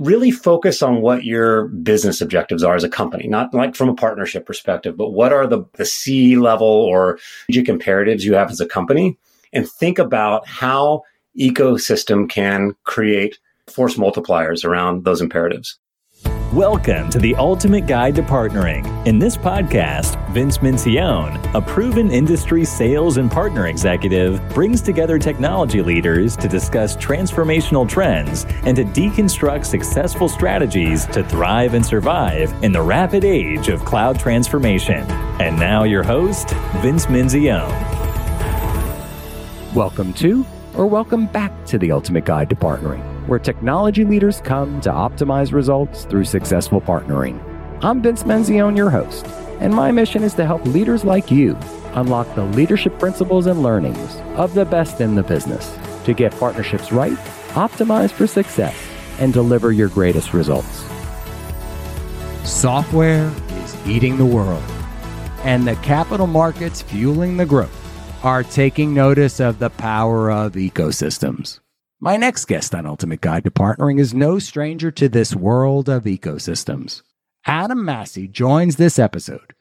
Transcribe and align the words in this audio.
really 0.00 0.30
focus 0.30 0.82
on 0.82 1.02
what 1.02 1.24
your 1.24 1.68
business 1.68 2.20
objectives 2.20 2.62
are 2.62 2.74
as 2.74 2.84
a 2.84 2.88
company, 2.88 3.28
not 3.28 3.52
like 3.52 3.76
from 3.76 3.88
a 3.88 3.94
partnership 3.94 4.46
perspective, 4.46 4.96
but 4.96 5.10
what 5.10 5.32
are 5.32 5.46
the, 5.46 5.62
the 5.74 5.84
C 5.84 6.36
level 6.36 6.66
or 6.66 7.18
strategic 7.44 7.68
imperatives 7.68 8.24
you 8.24 8.34
have 8.34 8.50
as 8.50 8.60
a 8.60 8.66
company 8.66 9.18
and 9.52 9.68
think 9.68 9.98
about 9.98 10.46
how 10.48 11.02
ecosystem 11.38 12.28
can 12.28 12.74
create 12.84 13.38
force 13.68 13.96
multipliers 13.96 14.64
around 14.64 15.04
those 15.04 15.20
imperatives. 15.20 15.78
Welcome 16.54 17.10
to 17.10 17.20
the 17.20 17.36
Ultimate 17.36 17.86
Guide 17.86 18.16
to 18.16 18.22
Partnering. 18.22 19.06
In 19.06 19.20
this 19.20 19.36
podcast, 19.36 20.18
Vince 20.30 20.58
Menzione, 20.58 21.38
a 21.54 21.60
proven 21.60 22.10
industry 22.10 22.64
sales 22.64 23.18
and 23.18 23.30
partner 23.30 23.68
executive, 23.68 24.42
brings 24.48 24.80
together 24.80 25.16
technology 25.16 25.80
leaders 25.80 26.36
to 26.38 26.48
discuss 26.48 26.96
transformational 26.96 27.88
trends 27.88 28.46
and 28.64 28.74
to 28.74 28.84
deconstruct 28.84 29.64
successful 29.64 30.28
strategies 30.28 31.06
to 31.06 31.22
thrive 31.22 31.74
and 31.74 31.86
survive 31.86 32.52
in 32.64 32.72
the 32.72 32.82
rapid 32.82 33.24
age 33.24 33.68
of 33.68 33.84
cloud 33.84 34.18
transformation. 34.18 35.08
And 35.40 35.56
now, 35.56 35.84
your 35.84 36.02
host, 36.02 36.50
Vince 36.82 37.06
Menzione. 37.06 37.70
Welcome 39.72 40.12
to, 40.14 40.44
or 40.74 40.88
welcome 40.88 41.28
back 41.28 41.52
to 41.66 41.78
the 41.78 41.92
Ultimate 41.92 42.24
Guide 42.24 42.50
to 42.50 42.56
Partnering 42.56 43.19
where 43.30 43.38
technology 43.38 44.04
leaders 44.04 44.40
come 44.40 44.80
to 44.80 44.90
optimize 44.90 45.52
results 45.52 46.04
through 46.04 46.24
successful 46.24 46.80
partnering. 46.80 47.40
I'm 47.80 48.02
Vince 48.02 48.24
Menzione, 48.24 48.76
your 48.76 48.90
host, 48.90 49.24
and 49.60 49.72
my 49.72 49.92
mission 49.92 50.24
is 50.24 50.34
to 50.34 50.44
help 50.44 50.66
leaders 50.66 51.04
like 51.04 51.30
you 51.30 51.56
unlock 51.94 52.34
the 52.34 52.44
leadership 52.44 52.98
principles 52.98 53.46
and 53.46 53.62
learnings 53.62 54.16
of 54.34 54.54
the 54.54 54.64
best 54.64 55.00
in 55.00 55.14
the 55.14 55.22
business 55.22 55.78
to 56.04 56.12
get 56.12 56.36
partnerships 56.40 56.90
right, 56.90 57.16
optimize 57.50 58.10
for 58.10 58.26
success, 58.26 58.76
and 59.20 59.32
deliver 59.32 59.70
your 59.70 59.88
greatest 59.88 60.34
results. 60.34 60.84
Software 62.42 63.32
is 63.62 63.86
eating 63.86 64.16
the 64.16 64.26
world, 64.26 64.64
and 65.44 65.68
the 65.68 65.76
capital 65.76 66.26
markets 66.26 66.82
fueling 66.82 67.36
the 67.36 67.46
growth 67.46 68.24
are 68.24 68.42
taking 68.42 68.92
notice 68.92 69.38
of 69.38 69.60
the 69.60 69.70
power 69.70 70.32
of 70.32 70.54
ecosystems. 70.54 71.60
My 72.02 72.16
next 72.16 72.46
guest 72.46 72.74
on 72.74 72.86
Ultimate 72.86 73.20
Guide 73.20 73.44
to 73.44 73.50
Partnering 73.50 74.00
is 74.00 74.14
no 74.14 74.38
stranger 74.38 74.90
to 74.90 75.06
this 75.06 75.36
world 75.36 75.86
of 75.86 76.04
ecosystems. 76.04 77.02
Adam 77.44 77.84
Massey 77.84 78.26
joins 78.26 78.76
this 78.76 78.98
episode 78.98 79.52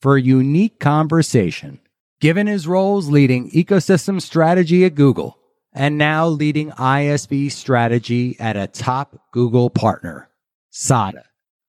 for 0.00 0.14
a 0.14 0.22
unique 0.22 0.78
conversation, 0.78 1.80
given 2.20 2.46
his 2.46 2.68
roles 2.68 3.08
leading 3.08 3.50
ecosystem 3.50 4.22
strategy 4.22 4.84
at 4.84 4.94
Google 4.94 5.38
and 5.72 5.98
now 5.98 6.28
leading 6.28 6.70
ISV 6.70 7.50
strategy 7.50 8.36
at 8.38 8.56
a 8.56 8.68
top 8.68 9.20
Google 9.32 9.68
partner, 9.68 10.28
SADA. 10.70 11.24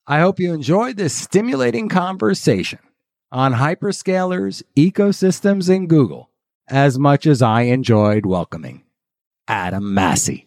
I 0.05 0.19
hope 0.19 0.39
you 0.39 0.53
enjoyed 0.53 0.97
this 0.97 1.15
stimulating 1.15 1.89
conversation 1.89 2.77
on 3.31 3.55
hyperscalers, 3.55 4.61
ecosystems, 4.77 5.75
and 5.75 5.89
Google 5.89 6.29
as 6.67 6.99
much 6.99 7.25
as 7.25 7.41
I 7.41 7.61
enjoyed 7.61 8.27
welcoming 8.27 8.83
Adam 9.49 9.95
Massey. 9.95 10.45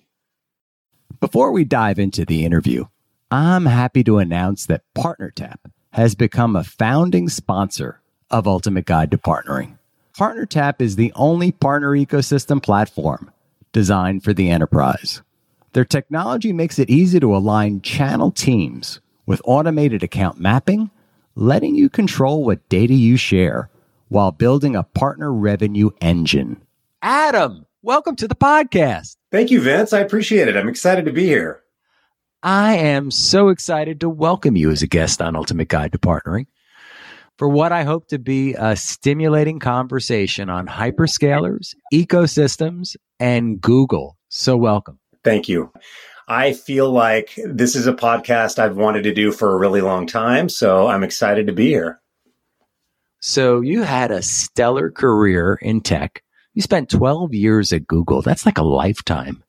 Before 1.19 1.51
we 1.51 1.65
dive 1.65 1.99
into 1.99 2.25
the 2.25 2.45
interview, 2.45 2.85
I'm 3.33 3.67
happy 3.67 4.05
to 4.05 4.19
announce 4.19 4.67
that 4.67 4.85
PartnerTap 4.97 5.57
has 5.91 6.15
become 6.15 6.55
a 6.55 6.63
founding 6.63 7.29
sponsor 7.29 8.01
of 8.31 8.47
Ultimate 8.47 8.87
Guide 8.87 9.11
to 9.11 9.19
Partnering. 9.19 9.77
PartnerTap 10.17 10.81
is 10.81 10.95
the 10.95 11.13
only 11.17 11.51
partner 11.51 11.91
ecosystem 11.91 12.63
platform 12.63 13.33
designed 13.73 14.23
for 14.23 14.33
the 14.33 14.51
enterprise. 14.51 15.21
Their 15.73 15.85
technology 15.85 16.53
makes 16.53 16.79
it 16.79 16.89
easy 16.89 17.19
to 17.19 17.35
align 17.35 17.81
channel 17.81 18.31
teams 18.31 19.01
with 19.27 19.43
automated 19.45 20.05
account 20.05 20.39
mapping, 20.39 20.91
letting 21.35 21.75
you 21.75 21.89
control 21.89 22.45
what 22.45 22.69
data 22.69 22.95
you 22.95 23.17
share 23.17 23.69
while 24.09 24.31
building 24.31 24.77
a 24.77 24.85
partner 24.85 25.33
revenue 25.33 25.91
engine. 26.01 26.63
Adam, 27.03 27.67
welcome 27.83 28.15
to 28.15 28.29
the 28.29 28.35
podcast. 28.37 29.17
Thank 29.33 29.51
you, 29.51 29.61
Vince. 29.61 29.93
I 29.93 30.01
appreciate 30.01 30.49
it. 30.49 30.57
I'm 30.57 30.69
excited 30.69 31.05
to 31.07 31.13
be 31.13 31.27
here. 31.27 31.63
I 32.43 32.77
am 32.77 33.11
so 33.11 33.49
excited 33.49 34.01
to 34.01 34.09
welcome 34.09 34.57
you 34.57 34.71
as 34.71 34.83
a 34.83 34.87
guest 34.87 35.21
on 35.21 35.37
Ultimate 35.37 35.69
Guide 35.69 35.93
to 35.93 35.99
Partnering 35.99 36.47
for 37.39 37.49
what 37.49 37.73
I 37.73 37.83
hope 37.83 38.09
to 38.09 38.19
be 38.19 38.55
a 38.55 38.77
stimulating 38.77 39.59
conversation 39.59 40.49
on 40.49 40.67
hyperscalers, 40.67 41.75
ecosystems, 41.93 42.97
and 43.19 43.61
Google. 43.61 44.17
So, 44.29 44.57
welcome. 44.57 44.99
Thank 45.25 45.49
you. 45.49 45.73
I 46.29 46.53
feel 46.53 46.91
like 46.91 47.39
this 47.45 47.75
is 47.75 47.87
a 47.87 47.93
podcast 47.93 48.59
I've 48.59 48.77
wanted 48.77 49.03
to 49.05 49.15
do 49.15 49.33
for 49.33 49.53
a 49.53 49.59
really 49.59 49.81
long 49.81 50.07
time. 50.07 50.49
So, 50.49 50.87
I'm 50.87 51.03
excited 51.03 51.47
to 51.49 51.53
be 51.53 51.69
here. 51.69 52.01
So, 53.21 53.61
you 53.61 53.83
had 53.83 54.11
a 54.11 54.23
stellar 54.23 54.91
career 54.91 55.59
in 55.63 55.81
tech 55.81 56.23
you 56.55 56.63
spent 56.63 56.91
12 56.91 57.35
years 57.35 57.73
at 57.73 57.87
Google. 57.87 58.23
That's 58.23 58.47
like 58.47 58.59
a 58.59 58.63
lifetime 58.63 59.43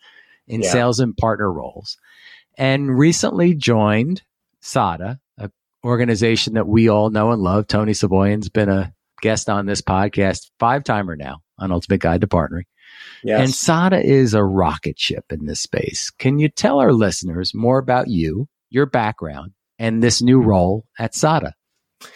in 0.47 0.61
yeah. 0.61 0.71
sales 0.71 0.99
and 0.99 1.15
partner 1.15 1.51
roles. 1.51 1.97
And 2.57 2.97
recently 2.97 3.55
joined 3.55 4.21
SADA, 4.61 5.19
an 5.37 5.51
organization 5.83 6.53
that 6.53 6.67
we 6.67 6.89
all 6.89 7.09
know 7.09 7.31
and 7.31 7.41
love. 7.41 7.67
Tony 7.67 7.93
Safoian's 7.93 8.49
been 8.49 8.69
a 8.69 8.93
guest 9.21 9.49
on 9.49 9.65
this 9.65 9.81
podcast, 9.81 10.51
five 10.59 10.83
timer 10.83 11.15
now 11.15 11.41
on 11.57 11.71
Ultimate 11.71 12.01
Guide 12.01 12.21
to 12.21 12.27
Partnering. 12.27 12.65
Yes. 13.23 13.41
And 13.41 13.53
SADA 13.53 14.05
is 14.05 14.33
a 14.33 14.43
rocket 14.43 14.99
ship 14.99 15.25
in 15.31 15.45
this 15.45 15.61
space. 15.61 16.09
Can 16.11 16.39
you 16.39 16.49
tell 16.49 16.79
our 16.79 16.93
listeners 16.93 17.53
more 17.53 17.79
about 17.79 18.07
you, 18.07 18.47
your 18.69 18.85
background, 18.85 19.53
and 19.79 20.03
this 20.03 20.21
new 20.21 20.41
role 20.41 20.85
at 20.99 21.15
SADA? 21.15 21.53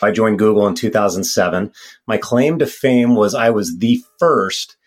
I 0.02 0.12
joined 0.12 0.40
Google 0.40 0.68
in 0.68 0.76
2007. 0.76 1.72
My 2.08 2.18
claim 2.18 2.60
to 2.60 2.66
fame 2.66 3.16
was 3.16 3.34
I 3.34 3.50
was 3.50 3.78
the 3.78 4.04
first 4.20 4.78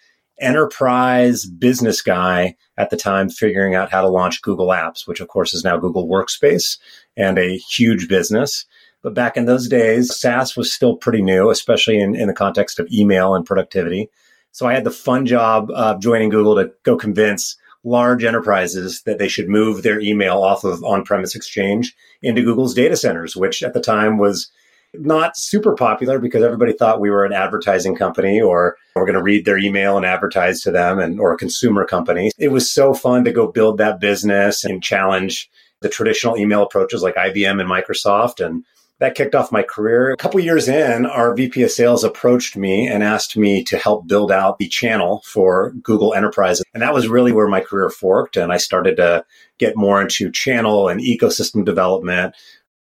enterprise 0.41 1.45
business 1.45 2.01
guy 2.01 2.57
at 2.77 2.91
the 2.91 2.97
time 2.97 3.29
figuring 3.29 3.75
out 3.75 3.91
how 3.91 4.01
to 4.01 4.09
launch 4.09 4.43
Google 4.43 4.69
Apps, 4.69 5.07
which 5.07 5.21
of 5.21 5.29
course 5.29 5.53
is 5.53 5.65
now 5.65 5.77
Google 5.77 6.09
Workspace 6.09 6.79
and 7.17 7.39
a 7.39 7.59
huge 7.59 8.09
business. 8.09 8.65
But 9.03 9.15
back 9.15 9.37
in 9.37 9.47
those 9.47 9.69
days, 9.69 10.15
SaaS 10.15 10.57
was 10.57 10.73
still 10.73 10.97
pretty 10.97 11.23
new, 11.23 11.51
especially 11.51 11.99
in, 11.99 12.15
in 12.15 12.27
the 12.27 12.35
context 12.35 12.79
of 12.79 12.89
email 12.93 13.35
and 13.35 13.47
productivity. 13.47 14.11
So 14.53 14.67
I 14.67 14.75
had 14.75 14.85
the 14.85 14.91
fun 14.91 15.27
job 15.27 15.71
of 15.71 16.01
joining 16.01 16.29
Google 16.29 16.57
to 16.57 16.73
go 16.83 16.97
convince 16.97 17.57
large 17.83 18.25
enterprises 18.25 19.03
that 19.03 19.19
they 19.19 19.29
should 19.29 19.49
move 19.49 19.83
their 19.83 20.01
email 20.01 20.43
off 20.43 20.65
of 20.65 20.85
on-premise 20.85 21.35
exchange 21.35 21.95
into 22.21 22.43
Google's 22.43 22.75
data 22.75 22.97
centers, 22.97 23.37
which 23.37 23.63
at 23.63 23.73
the 23.73 23.81
time 23.81 24.19
was 24.19 24.51
not 24.95 25.37
super 25.37 25.75
popular 25.75 26.19
because 26.19 26.43
everybody 26.43 26.73
thought 26.73 27.01
we 27.01 27.11
were 27.11 27.25
an 27.25 27.33
advertising 27.33 27.95
company 27.95 28.41
or 28.41 28.77
we're 28.97 29.07
going 29.07 29.15
to 29.15 29.23
read 29.23 29.45
their 29.45 29.59
email 29.59 29.97
and 29.97 30.05
advertise 30.05 30.61
to 30.63 30.71
them 30.71 30.99
and 30.99 31.21
or 31.21 31.33
a 31.33 31.39
consumer 31.39 31.85
company. 31.85 32.31
It 32.39 32.49
was 32.49 32.71
so 32.73 32.93
fun 32.95 33.25
to 33.25 33.33
go 33.33 33.47
build 33.47 33.79
that 33.79 34.01
business 34.01 34.65
and 34.65 34.83
challenge 34.83 35.49
the 35.81 35.89
traditional 35.89 36.37
email 36.37 36.63
approaches 36.63 37.03
like 37.03 37.15
IBM 37.15 37.61
and 37.61 37.71
Microsoft 37.71 38.45
and 38.45 38.65
that 39.01 39.15
kicked 39.15 39.35
off 39.35 39.51
my 39.51 39.63
career. 39.63 40.13
A 40.13 40.17
couple 40.17 40.41
years 40.41 40.69
in, 40.69 41.07
our 41.07 41.35
VP 41.35 41.63
of 41.63 41.71
sales 41.71 42.05
approached 42.05 42.55
me 42.55 42.87
and 42.87 43.03
asked 43.03 43.35
me 43.35 43.65
to 43.65 43.79
help 43.79 44.07
build 44.07 44.31
out 44.31 44.59
the 44.59 44.69
channel 44.69 45.23
for 45.25 45.73
Google 45.83 46.13
Enterprise. 46.13 46.63
And 46.75 46.83
that 46.83 46.93
was 46.93 47.09
really 47.09 47.33
where 47.33 47.49
my 47.49 47.61
career 47.61 47.89
forked. 47.89 48.37
And 48.37 48.53
I 48.53 48.59
started 48.59 48.97
to 48.97 49.25
get 49.57 49.75
more 49.75 50.03
into 50.03 50.31
channel 50.31 50.89
and 50.89 51.01
ecosystem 51.01 51.65
development. 51.65 52.35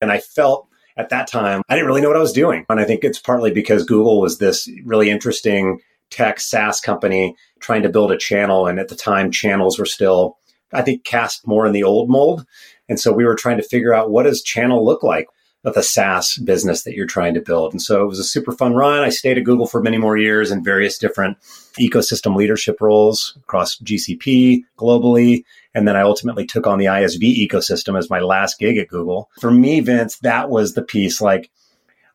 And 0.02 0.12
I 0.12 0.18
felt 0.18 0.69
at 0.98 1.10
that 1.10 1.28
time, 1.28 1.62
I 1.70 1.76
didn't 1.76 1.88
really 1.88 2.02
know 2.02 2.10
what 2.10 2.18
I 2.18 2.22
was 2.22 2.34
doing. 2.34 2.66
And 2.70 2.80
I 2.80 2.86
think 2.86 3.04
it's 3.04 3.20
partly 3.20 3.52
because 3.52 3.86
Google 3.86 4.20
was 4.20 4.38
this 4.38 4.70
really 4.86 5.10
interesting 5.10 5.80
tech 6.10 6.40
SaaS 6.40 6.82
company 6.82 7.36
trying 7.60 7.84
to 7.84 7.90
build 7.90 8.12
a 8.12 8.18
channel. 8.18 8.68
And 8.68 8.80
at 8.80 8.88
the 8.90 8.96
time, 8.96 9.32
channels 9.32 9.80
were 9.80 9.86
still, 9.86 10.38
I 10.74 10.82
think, 10.82 11.04
cast 11.04 11.48
more 11.48 11.66
in 11.66 11.74
the 11.74 11.84
old 11.84 12.10
mold. 12.10 12.46
And 12.88 13.00
so 13.00 13.14
we 13.14 13.26
were 13.26 13.36
trying 13.36 13.58
to 13.58 13.64
figure 13.64 13.94
out 13.94 14.10
what 14.10 14.24
does 14.24 14.42
channel 14.42 14.84
look 14.84 15.04
like 15.04 15.28
of 15.66 15.76
a 15.76 15.84
SaaS 15.84 16.38
business 16.38 16.84
that 16.84 16.94
you're 16.94 17.06
trying 17.06 17.34
to 17.34 17.42
build. 17.42 17.74
And 17.74 17.82
so 17.82 18.02
it 18.02 18.08
was 18.08 18.20
a 18.20 18.24
super 18.24 18.54
fun 18.54 18.74
run. 18.74 19.04
I 19.04 19.10
stayed 19.10 19.38
at 19.38 19.44
Google 19.44 19.68
for 19.68 19.82
many 19.82 19.98
more 19.98 20.18
years 20.18 20.52
in 20.52 20.64
various 20.64 20.98
different 20.98 21.38
ecosystem 21.80 22.36
leadership 22.36 22.78
roles 22.80 23.38
across 23.44 23.78
GCP 23.80 24.62
globally. 24.78 25.44
And 25.76 25.88
then 25.88 25.96
I 25.96 26.02
ultimately 26.02 26.46
took 26.46 26.66
on 26.66 26.80
the 26.80 26.86
ISV 26.86 27.48
ecosystem 27.48 27.98
as 27.98 28.10
my 28.10 28.20
last 28.20 28.58
gig 28.60 28.78
at 28.78 28.88
Google. 28.88 29.30
For 29.40 29.52
me, 29.52 29.80
Vince, 29.82 30.18
that 30.20 30.50
was 30.50 30.74
the 30.74 30.82
piece. 30.82 31.22
Like 31.22 31.52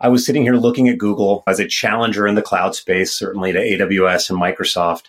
I 0.01 0.09
was 0.09 0.27
sitting 0.27 0.43
here 0.43 0.56
looking 0.56 0.89
at 0.89 0.99
Google 0.99 1.45
as 1.47 1.61
a 1.61 1.69
challenger 1.69 2.27
in 2.27 2.35
the 2.35 2.43
cloud 2.43 2.75
space, 2.75 3.12
certainly 3.12 3.53
to 3.53 3.61
AWS 3.61 4.31
and 4.31 4.41
Microsoft. 4.41 5.05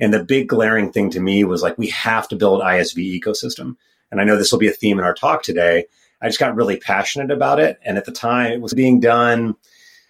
And 0.00 0.14
the 0.14 0.24
big 0.24 0.48
glaring 0.48 0.90
thing 0.90 1.10
to 1.10 1.20
me 1.20 1.44
was 1.44 1.62
like, 1.62 1.76
we 1.76 1.88
have 1.88 2.26
to 2.28 2.36
build 2.36 2.62
ISV 2.62 3.20
ecosystem. 3.20 3.76
And 4.10 4.20
I 4.20 4.24
know 4.24 4.36
this 4.36 4.50
will 4.50 4.58
be 4.58 4.68
a 4.68 4.72
theme 4.72 4.98
in 4.98 5.04
our 5.04 5.14
talk 5.14 5.42
today. 5.42 5.84
I 6.22 6.28
just 6.28 6.40
got 6.40 6.56
really 6.56 6.78
passionate 6.78 7.30
about 7.30 7.60
it. 7.60 7.78
And 7.84 7.98
at 7.98 8.06
the 8.06 8.12
time, 8.12 8.52
it 8.52 8.60
was 8.60 8.74
being 8.74 8.98
done 8.98 9.56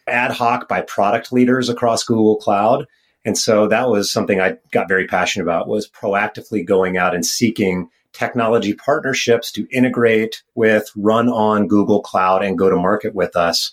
ad 0.07 0.31
hoc 0.31 0.69
by 0.69 0.81
product 0.83 1.33
leaders 1.33 1.69
across 1.69 2.05
Google 2.05 2.37
Cloud. 2.37 2.87
And 3.25 3.37
so 3.37 3.69
that 3.69 3.89
was 3.89 4.13
something 4.13 4.41
I 4.41 4.57
got 4.71 4.89
very 4.89 5.07
passionate 5.07 5.45
about 5.45 5.69
was 5.69 5.89
proactively 5.89 6.65
going 6.65 6.97
out 6.97 7.15
and 7.15 7.25
seeking 7.25 7.91
technology 8.13 8.75
partnerships 8.75 9.53
to 9.53 9.69
integrate 9.71 10.43
with, 10.55 10.91
run 10.97 11.29
on 11.29 11.69
Google 11.69 12.01
Cloud, 12.01 12.43
and 12.43 12.59
go 12.59 12.71
to 12.71 12.77
market 12.77 13.15
with 13.15 13.37
us. 13.37 13.73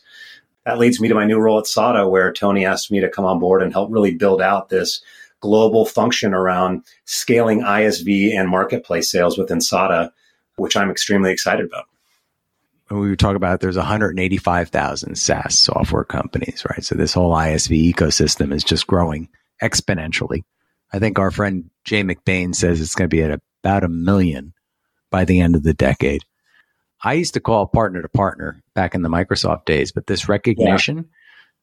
That 0.65 0.79
leads 0.79 0.99
me 0.99 1.07
to 1.07 1.15
my 1.15 1.25
new 1.25 1.39
role 1.39 1.59
at 1.59 1.67
SADA, 1.67 2.09
where 2.09 2.33
Tony 2.33 2.65
asked 2.65 2.91
me 2.91 2.99
to 2.99 3.09
come 3.09 3.25
on 3.25 3.39
board 3.39 3.63
and 3.63 3.71
help 3.71 3.89
really 3.91 4.13
build 4.13 4.41
out 4.41 4.69
this 4.69 5.01
global 5.39 5.85
function 5.85 6.33
around 6.33 6.83
scaling 7.05 7.61
ISV 7.61 8.37
and 8.37 8.49
marketplace 8.49 9.09
sales 9.09 9.37
within 9.37 9.61
SADA, 9.61 10.11
which 10.57 10.75
I'm 10.75 10.91
extremely 10.91 11.31
excited 11.31 11.65
about. 11.65 11.85
We 12.89 13.15
talk 13.15 13.35
about 13.35 13.59
there's 13.59 13.77
185,000 13.77 15.15
SaaS 15.15 15.57
software 15.57 16.05
companies, 16.05 16.63
right? 16.69 16.83
So 16.83 16.95
this 16.95 17.13
whole 17.13 17.33
ISV 17.33 17.93
ecosystem 17.93 18.53
is 18.53 18.63
just 18.63 18.87
growing 18.87 19.27
exponentially. 19.61 20.43
I 20.91 20.99
think 20.99 21.19
our 21.19 21.31
friend 21.31 21.69
Jay 21.83 22.03
McBain 22.03 22.55
says 22.55 22.79
it's 22.79 22.95
going 22.95 23.09
to 23.09 23.15
be 23.15 23.23
at 23.23 23.39
about 23.63 23.83
a 23.83 23.89
million 23.89 24.53
by 25.09 25.25
the 25.25 25.39
end 25.41 25.55
of 25.55 25.63
the 25.63 25.73
decade. 25.73 26.23
I 27.03 27.13
used 27.13 27.35
to 27.35 27.39
call 27.39 27.67
partner 27.67 28.01
to 28.01 28.09
partner 28.09 28.61
back 28.73 28.95
in 28.95 29.01
the 29.01 29.09
Microsoft 29.09 29.65
days, 29.65 29.91
but 29.91 30.07
this 30.07 30.27
recognition 30.27 30.97
yeah. 30.97 31.03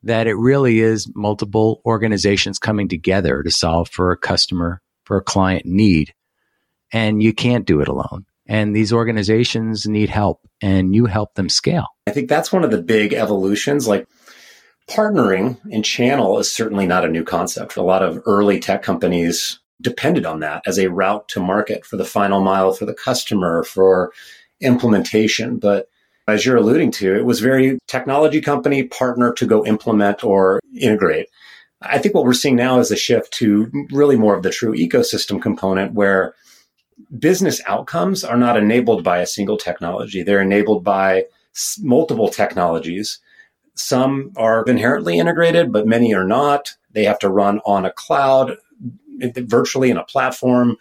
that 0.05 0.27
it 0.27 0.35
really 0.35 0.81
is 0.81 1.11
multiple 1.15 1.81
organizations 1.85 2.59
coming 2.59 2.89
together 2.89 3.43
to 3.43 3.51
solve 3.51 3.89
for 3.89 4.13
a 4.13 4.17
customer, 4.17 4.81
for 5.05 5.17
a 5.17 5.23
client 5.23 5.67
need. 5.67 6.15
And 6.93 7.23
you 7.23 7.33
can't 7.33 7.67
do 7.67 7.81
it 7.81 7.89
alone. 7.89 8.27
And 8.47 8.77
these 8.77 8.93
organizations 8.93 9.87
need 9.87 10.11
help 10.11 10.41
and 10.61 10.95
you 10.95 11.07
help 11.07 11.35
them 11.35 11.49
scale. 11.49 11.87
I 12.07 12.11
think 12.11 12.29
that's 12.29 12.53
one 12.53 12.63
of 12.63 12.71
the 12.71 12.83
big 12.83 13.15
evolutions. 13.15 13.89
Like 13.89 14.07
partnering 14.89 15.59
and 15.73 15.85
channel 15.85 16.39
is 16.39 16.55
certainly 16.55 16.87
not 16.87 17.05
a 17.05 17.09
new 17.09 17.25
concept. 17.25 17.77
A 17.77 17.83
lot 17.83 18.03
of 18.03 18.23
early 18.27 18.61
tech 18.61 18.83
companies 18.83 19.59
depended 19.81 20.25
on 20.27 20.41
that 20.41 20.63
as 20.67 20.79
a 20.79 20.91
route 20.91 21.29
to 21.29 21.41
market 21.41 21.85
for 21.85 21.97
the 21.97 22.05
final 22.05 22.41
mile 22.41 22.73
for 22.73 22.87
the 22.87 22.95
customer, 22.95 23.65
for 23.65 24.13
implementation. 24.61 25.59
But 25.59 25.89
as 26.27 26.45
you're 26.47 26.57
alluding 26.57 26.91
to, 26.93 27.17
it 27.17 27.25
was 27.25 27.41
very 27.41 27.79
technology 27.87 28.41
company 28.41 28.85
partner 28.85 29.33
to 29.35 29.47
go 29.47 29.65
implement 29.67 30.25
or 30.25 30.61
integrate. 30.79 31.29
I 31.83 31.99
think 31.99 32.15
what 32.15 32.25
we're 32.25 32.33
seeing 32.33 32.57
now 32.57 32.79
is 32.79 32.91
a 32.91 32.97
shift 32.97 33.33
to 33.35 33.71
really 33.91 34.17
more 34.17 34.35
of 34.35 34.43
the 34.43 34.51
true 34.51 34.75
ecosystem 34.75 35.41
component 35.41 35.93
where 35.93 36.35
business 37.19 37.61
outcomes 37.67 38.25
are 38.25 38.39
not 38.39 38.57
enabled 38.57 39.05
by 39.05 39.19
a 39.19 39.27
single 39.27 39.59
technology. 39.59 40.23
They're 40.23 40.41
enabled 40.41 40.85
by 40.85 41.25
multiple 41.81 42.29
technologies. 42.29 43.19
Some 43.75 44.33
are 44.37 44.65
inherently 44.65 45.19
integrated, 45.19 45.73
but 45.73 45.87
many 45.87 46.15
are 46.15 46.27
not. 46.27 46.75
They 46.93 47.05
have 47.05 47.19
to 47.21 47.29
run 47.29 47.61
on 47.67 47.85
a 47.85 47.93
cloud, 47.93 48.57
virtually 49.19 49.91
in 49.91 49.97
a 49.97 50.05
platform 50.05 50.77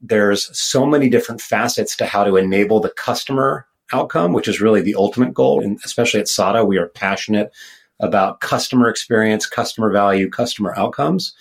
there's 0.00 0.56
so 0.58 0.86
many 0.86 1.08
different 1.08 1.40
facets 1.40 1.96
to 1.96 2.06
how 2.06 2.24
to 2.24 2.36
enable 2.36 2.80
the 2.80 2.90
customer 2.90 3.66
outcome, 3.92 4.32
which 4.32 4.48
is 4.48 4.60
really 4.60 4.80
the 4.80 4.94
ultimate 4.94 5.34
goal. 5.34 5.62
And 5.62 5.78
especially 5.84 6.20
at 6.20 6.28
SADA, 6.28 6.64
we 6.64 6.78
are 6.78 6.88
passionate 6.88 7.52
about 8.00 8.40
customer 8.40 8.88
experience, 8.88 9.46
customer 9.46 9.92
value, 9.92 10.30
customer 10.30 10.74
outcomes. 10.76 11.34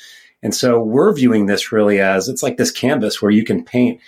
And 0.43 0.53
so 0.53 0.81
we're 0.81 1.13
viewing 1.13 1.45
this 1.45 1.71
really 1.71 1.99
as 2.01 2.27
it's 2.27 2.43
like 2.43 2.57
this 2.57 2.71
canvas 2.71 3.21
where 3.21 3.31
you 3.31 3.45
can 3.45 3.63
paint 3.63 4.01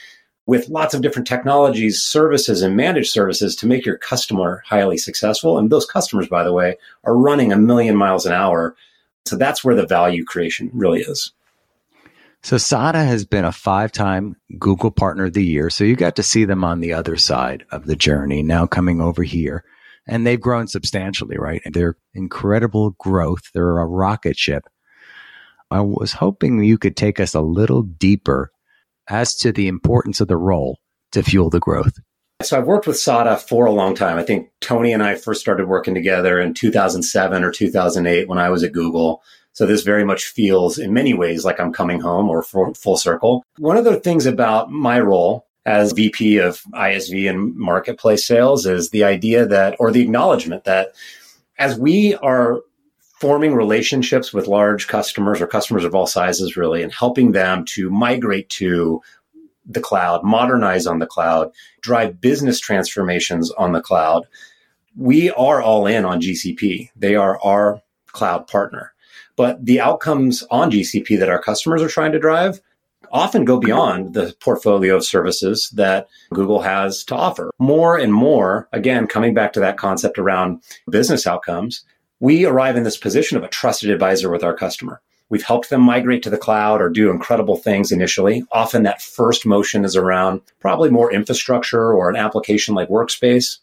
with 0.48 0.70
lots 0.70 0.94
of 0.94 1.02
different 1.02 1.28
technologies, 1.28 2.02
services, 2.02 2.62
and 2.62 2.76
managed 2.76 3.12
services 3.12 3.56
to 3.56 3.68
make 3.68 3.86
your 3.86 3.98
customer 3.98 4.64
highly 4.66 4.98
successful. 4.98 5.58
And 5.58 5.70
those 5.70 5.86
customers, 5.86 6.28
by 6.28 6.44
the 6.44 6.54
way, 6.54 6.76
are 7.04 7.16
running 7.16 7.52
a 7.52 7.58
million 7.58 7.96
miles 7.96 8.26
an 8.26 8.34
hour. 8.34 8.76
So 9.26 9.38
that's 9.38 9.64
where 9.64 9.76
the 9.76 9.86
value 9.86 10.26
creation 10.26 10.70
really 10.74 11.02
is. 11.02 11.32
So 12.44 12.58
SADA 12.58 13.04
has 13.04 13.24
been 13.24 13.46
a 13.46 13.52
five 13.52 13.92
time 13.92 14.36
Google 14.58 14.90
Partner 14.90 15.26
of 15.26 15.34
the 15.34 15.46
Year. 15.46 15.70
So 15.70 15.84
you 15.84 15.96
got 15.96 16.16
to 16.16 16.24
see 16.24 16.44
them 16.44 16.64
on 16.64 16.80
the 16.80 16.94
other 16.94 17.16
side 17.16 17.66
of 17.72 17.86
the 17.86 17.96
journey 17.96 18.42
now 18.42 18.66
coming 18.66 19.00
over 19.00 19.22
here. 19.22 19.64
And 20.08 20.26
they've 20.26 20.42
grown 20.42 20.68
substantially, 20.68 21.38
right? 21.38 21.62
They're 21.72 21.98
incredible 22.16 22.92
growth. 23.00 23.52
They're 23.54 23.78
a 23.78 23.86
rocket 23.86 24.38
ship. 24.38 24.68
I 25.70 25.82
was 25.82 26.14
hoping 26.14 26.64
you 26.64 26.80
could 26.80 26.98
take 26.98 27.20
us 27.20 27.36
a 27.36 27.42
little 27.42 27.84
deeper 27.84 28.52
as 29.09 29.36
to 29.38 29.51
the 29.51 29.68
importance 29.68 30.21
of 30.21 30.27
the 30.27 30.38
role 30.38 30.80
to 31.12 31.24
fuel 31.24 31.50
the 31.50 31.59
growth. 31.59 32.00
So 32.44 32.57
I've 32.57 32.65
worked 32.65 32.88
with 32.88 32.98
SADA 32.98 33.38
for 33.38 33.65
a 33.65 33.71
long 33.71 33.94
time. 33.94 34.18
I 34.18 34.24
think 34.24 34.50
Tony 34.62 34.94
and 34.94 35.03
I 35.03 35.15
first 35.15 35.42
started 35.42 35.68
working 35.68 35.94
together 35.94 36.39
in 36.39 36.53
2007 36.53 37.44
or 37.44 37.51
2008 37.51 38.27
when 38.27 38.39
I 38.39 38.50
was 38.50 38.63
at 38.63 38.71
Google. 38.71 39.21
So 39.53 39.65
this 39.65 39.83
very 39.83 40.03
much 40.03 40.25
feels 40.25 40.80
in 40.80 40.94
many 40.94 41.13
ways 41.13 41.45
like 41.45 41.59
I'm 41.59 41.74
coming 41.74 42.00
home 42.00 42.30
or 42.30 42.42
full 42.42 42.98
circle. 42.98 43.44
One 43.57 43.77
of 43.77 43.83
the 43.83 44.00
things 44.00 44.25
about 44.25 44.71
my 44.71 45.00
role 45.00 45.45
as 45.65 45.92
VP 45.92 46.38
of 46.38 46.63
ISV 46.74 47.30
and 47.30 47.56
marketplace 47.56 48.25
sales 48.25 48.65
is 48.65 48.89
the 48.89 49.03
idea 49.03 49.45
that, 49.45 49.75
or 49.77 49.92
the 49.92 50.01
acknowledgement 50.01 50.63
that 50.63 50.95
as 51.59 51.77
we 51.77 52.15
are 52.15 52.62
forming 53.22 53.54
relationships 53.54 54.34
with 54.34 54.48
large 54.48 54.88
customers 54.88 55.40
or 55.40 55.46
customers 55.46 55.84
of 55.84 55.94
all 55.94 56.08
sizes 56.08 56.58
really 56.58 56.82
and 56.82 56.92
helping 56.92 57.34
them 57.34 57.64
to 57.64 57.88
migrate 57.92 58.50
to 58.50 59.00
the 59.64 59.80
cloud, 59.80 60.24
modernize 60.24 60.88
on 60.88 60.98
the 60.98 61.06
cloud, 61.06 61.52
drive 61.82 62.20
business 62.20 62.60
transformations 62.60 63.52
on 63.52 63.74
the 63.74 63.80
cloud. 63.80 64.26
We 64.98 65.30
are 65.30 65.62
all 65.62 65.86
in 65.86 66.04
on 66.04 66.20
GCP. 66.20 66.90
They 66.96 67.16
are 67.16 67.40
our 67.44 67.84
cloud 68.08 68.48
partner. 68.48 68.92
But 69.36 69.64
the 69.64 69.80
outcomes 69.80 70.44
on 70.50 70.72
GCP 70.72 71.20
that 71.20 71.30
our 71.30 71.42
customers 71.42 71.84
are 71.84 71.90
trying 71.90 72.14
to 72.14 72.20
drive 72.20 72.60
often 73.12 73.46
go 73.46 73.60
beyond 73.60 74.16
the 74.16 74.34
portfolio 74.40 74.96
of 74.96 75.06
services 75.06 75.72
that 75.76 76.08
Google 76.34 76.62
has 76.62 77.04
to 77.04 77.16
offer. 77.16 77.52
More 77.60 77.98
and 77.98 78.12
more, 78.12 78.68
again, 78.74 79.06
coming 79.06 79.36
back 79.36 79.54
to 79.54 79.60
that 79.60 79.78
concept 79.78 80.18
around 80.18 80.64
business 80.90 81.28
outcomes, 81.28 81.84
we 82.22 82.46
arrive 82.46 82.78
in 82.78 82.84
this 82.84 82.98
position 82.98 83.36
of 83.36 83.44
a 83.44 83.50
trusted 83.50 83.90
advisor 83.90 84.30
with 84.30 84.44
our 84.44 84.54
customer. 84.54 85.02
We've 85.30 85.44
helped 85.44 85.70
them 85.70 85.82
migrate 85.82 86.24
to 86.24 86.30
the 86.30 86.38
cloud 86.38 86.82
or 86.82 86.90
do 86.90 87.10
incredible 87.10 87.58
things 87.58 87.92
initially. 87.92 88.44
Often 88.52 88.84
that 88.84 89.02
first 89.02 89.46
motion 89.46 89.84
is 89.84 89.96
around 89.96 90.42
probably 90.60 90.92
more 90.92 91.12
infrastructure 91.12 91.92
or 91.92 92.10
an 92.10 92.16
application 92.16 92.76
like 92.76 92.90
Workspace. 92.90 93.58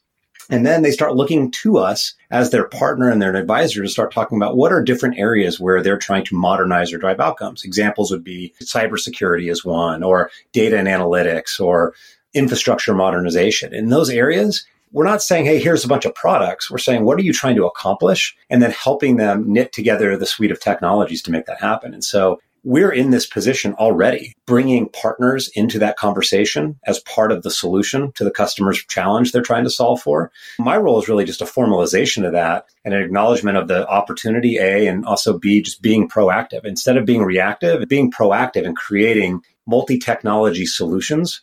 And 0.50 0.66
then 0.66 0.82
they 0.82 0.90
start 0.90 1.14
looking 1.14 1.50
to 1.62 1.76
us 1.76 2.14
as 2.30 2.50
their 2.50 2.66
partner 2.66 3.10
and 3.10 3.22
their 3.22 3.36
advisor 3.36 3.82
to 3.82 3.88
start 3.88 4.12
talking 4.12 4.38
about 4.38 4.56
what 4.56 4.72
are 4.72 4.82
different 4.82 5.18
areas 5.18 5.60
where 5.60 5.82
they're 5.82 5.98
trying 5.98 6.24
to 6.24 6.34
modernize 6.34 6.92
or 6.92 6.98
drive 6.98 7.20
outcomes. 7.20 7.64
Examples 7.64 8.10
would 8.10 8.24
be 8.24 8.54
cybersecurity 8.62 9.50
is 9.52 9.64
one, 9.64 10.02
or 10.02 10.30
data 10.52 10.78
and 10.78 10.88
analytics, 10.88 11.60
or 11.60 11.92
infrastructure 12.32 12.94
modernization. 12.94 13.74
In 13.74 13.90
those 13.90 14.08
areas, 14.08 14.64
we're 14.92 15.04
not 15.04 15.22
saying, 15.22 15.44
hey, 15.44 15.60
here's 15.60 15.84
a 15.84 15.88
bunch 15.88 16.04
of 16.04 16.14
products. 16.14 16.70
We're 16.70 16.78
saying, 16.78 17.04
what 17.04 17.18
are 17.18 17.22
you 17.22 17.32
trying 17.32 17.56
to 17.56 17.66
accomplish? 17.66 18.36
And 18.50 18.62
then 18.62 18.70
helping 18.70 19.16
them 19.16 19.52
knit 19.52 19.72
together 19.72 20.16
the 20.16 20.26
suite 20.26 20.50
of 20.50 20.60
technologies 20.60 21.22
to 21.22 21.30
make 21.30 21.46
that 21.46 21.60
happen. 21.60 21.94
And 21.94 22.04
so 22.04 22.40
we're 22.64 22.90
in 22.90 23.10
this 23.10 23.26
position 23.26 23.72
already, 23.74 24.34
bringing 24.46 24.88
partners 24.88 25.48
into 25.54 25.78
that 25.78 25.96
conversation 25.96 26.78
as 26.86 27.00
part 27.00 27.32
of 27.32 27.42
the 27.42 27.50
solution 27.50 28.12
to 28.12 28.24
the 28.24 28.30
customer's 28.30 28.84
challenge 28.86 29.32
they're 29.32 29.42
trying 29.42 29.64
to 29.64 29.70
solve 29.70 30.02
for. 30.02 30.32
My 30.58 30.76
role 30.76 31.00
is 31.00 31.08
really 31.08 31.24
just 31.24 31.40
a 31.40 31.46
formalization 31.46 32.26
of 32.26 32.32
that 32.32 32.66
and 32.84 32.94
an 32.94 33.02
acknowledgement 33.02 33.56
of 33.56 33.68
the 33.68 33.88
opportunity, 33.88 34.58
A, 34.58 34.86
and 34.86 35.06
also 35.06 35.38
B, 35.38 35.62
just 35.62 35.82
being 35.82 36.08
proactive. 36.08 36.64
Instead 36.64 36.96
of 36.96 37.06
being 37.06 37.22
reactive, 37.22 37.88
being 37.88 38.10
proactive 38.10 38.66
and 38.66 38.76
creating 38.76 39.40
multi 39.66 39.98
technology 39.98 40.66
solutions 40.66 41.42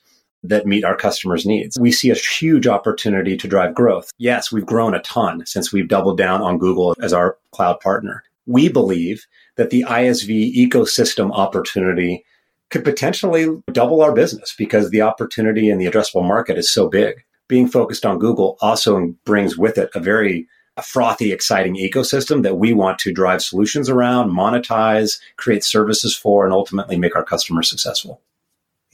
that 0.49 0.65
meet 0.65 0.83
our 0.83 0.95
customers' 0.95 1.45
needs. 1.45 1.77
We 1.79 1.91
see 1.91 2.09
a 2.09 2.15
huge 2.15 2.67
opportunity 2.67 3.37
to 3.37 3.47
drive 3.47 3.75
growth. 3.75 4.11
Yes, 4.17 4.51
we've 4.51 4.65
grown 4.65 4.93
a 4.93 5.01
ton 5.01 5.45
since 5.45 5.71
we've 5.71 5.87
doubled 5.87 6.17
down 6.17 6.41
on 6.41 6.57
Google 6.57 6.95
as 7.01 7.13
our 7.13 7.37
cloud 7.51 7.79
partner. 7.79 8.23
We 8.45 8.69
believe 8.69 9.25
that 9.55 9.69
the 9.69 9.85
ISV 9.87 10.55
ecosystem 10.55 11.31
opportunity 11.31 12.25
could 12.69 12.83
potentially 12.83 13.47
double 13.71 14.01
our 14.01 14.13
business 14.13 14.53
because 14.57 14.89
the 14.89 15.01
opportunity 15.01 15.69
in 15.69 15.77
the 15.77 15.85
addressable 15.85 16.27
market 16.27 16.57
is 16.57 16.71
so 16.71 16.89
big. 16.89 17.23
Being 17.47 17.67
focused 17.67 18.05
on 18.05 18.19
Google 18.19 18.57
also 18.59 19.13
brings 19.23 19.57
with 19.57 19.77
it 19.77 19.89
a 19.93 19.99
very 19.99 20.47
frothy, 20.83 21.31
exciting 21.31 21.75
ecosystem 21.75 22.43
that 22.43 22.57
we 22.57 22.73
want 22.73 22.99
to 22.99 23.13
drive 23.13 23.41
solutions 23.41 23.89
around, 23.89 24.31
monetize, 24.31 25.19
create 25.37 25.63
services 25.63 26.15
for, 26.15 26.43
and 26.43 26.53
ultimately 26.53 26.97
make 26.97 27.15
our 27.15 27.23
customers 27.23 27.69
successful. 27.69 28.21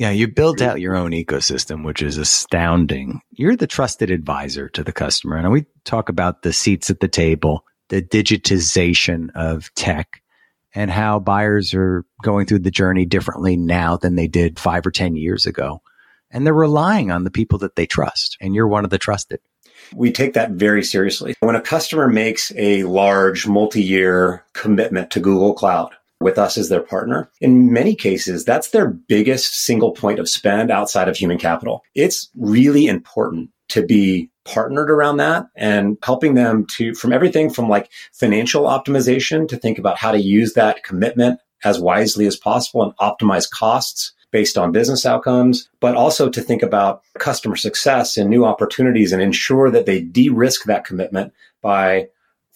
Yeah, 0.02 0.10
you 0.10 0.28
built 0.28 0.64
out 0.64 0.82
your 0.82 0.96
own 0.96 1.12
ecosystem, 1.12 1.86
which 1.86 2.02
is 2.02 2.18
astounding. 2.18 3.22
You're 3.30 3.56
the 3.56 3.68
trusted 3.68 4.10
advisor 4.10 4.68
to 4.70 4.84
the 4.84 4.92
customer. 4.92 5.38
And 5.38 5.52
we 5.52 5.68
talk 5.86 6.10
about 6.10 6.42
the 6.42 6.54
seats 6.54 6.90
at 6.90 7.02
the 7.02 7.08
table, 7.08 7.66
the 7.90 8.02
digitization 8.02 9.30
of 9.36 9.72
tech 9.76 10.24
and 10.74 10.90
how 10.90 11.20
buyers 11.20 11.76
are 11.76 12.04
going 12.24 12.48
through 12.48 12.62
the 12.62 12.72
journey 12.72 13.06
differently 13.06 13.56
now 13.56 13.96
than 13.96 14.16
they 14.16 14.28
did 14.28 14.58
five 14.58 14.88
or 14.88 14.92
10 14.92 15.18
years 15.18 15.46
ago. 15.46 15.84
And 16.32 16.48
they're 16.48 16.54
relying 16.56 17.12
on 17.12 17.24
the 17.24 17.30
people 17.30 17.60
that 17.60 17.76
they 17.76 17.86
trust. 17.86 18.38
And 18.42 18.56
you're 18.56 18.68
one 18.68 18.84
of 18.84 18.90
the 18.90 18.98
trusted. 18.98 19.40
We 19.94 20.12
take 20.12 20.34
that 20.34 20.50
very 20.50 20.84
seriously. 20.84 21.36
When 21.42 21.56
a 21.56 21.62
customer 21.62 22.08
makes 22.08 22.52
a 22.58 22.86
large 22.86 23.46
multi 23.46 23.84
year 23.84 24.46
commitment 24.54 25.12
to 25.12 25.20
Google 25.20 25.54
Cloud, 25.54 25.94
with 26.22 26.38
us 26.38 26.58
as 26.58 26.70
their 26.70 26.82
partner. 26.82 27.30
In 27.42 27.74
many 27.74 27.96
cases, 27.96 28.46
that's 28.46 28.70
their 28.70 28.88
biggest 28.88 29.66
single 29.66 29.92
point 29.92 30.20
of 30.20 30.30
spend 30.30 30.72
outside 30.72 31.08
of 31.08 31.18
human 31.18 31.38
capital. 31.38 31.84
It's 31.96 32.30
really 32.36 32.88
important 32.88 33.50
to 33.70 33.86
be 33.86 34.30
partnered 34.44 34.90
around 34.90 35.18
that 35.18 35.46
and 35.56 35.98
helping 36.04 36.34
them 36.34 36.66
to 36.66 36.94
from 36.96 37.14
everything 37.14 37.50
from 37.50 37.70
like 37.70 37.90
financial 38.12 38.64
optimization 38.64 39.48
to 39.48 39.58
think 39.58 39.78
about 39.78 39.98
how 39.98 40.12
to 40.12 40.20
use 40.20 40.54
that 40.54 40.84
commitment 40.84 41.40
as 41.64 41.80
wisely 41.80 42.26
as 42.26 42.36
possible 42.36 42.84
and 42.84 42.96
optimize 42.98 43.50
costs 43.50 44.14
based 44.32 44.58
on 44.58 44.72
business 44.72 45.06
outcomes, 45.06 45.70
but 45.80 45.96
also 45.96 46.30
to 46.30 46.42
think 46.42 46.64
about 46.64 47.02
customer 47.20 47.56
success 47.56 48.18
and 48.18 48.30
new 48.30 48.46
opportunities 48.46 49.12
and 49.12 49.22
ensure 49.22 49.70
that 49.70 49.86
they 49.86 50.02
de-risk 50.02 50.64
that 50.64 50.86
commitment 50.86 51.34
by 51.62 52.08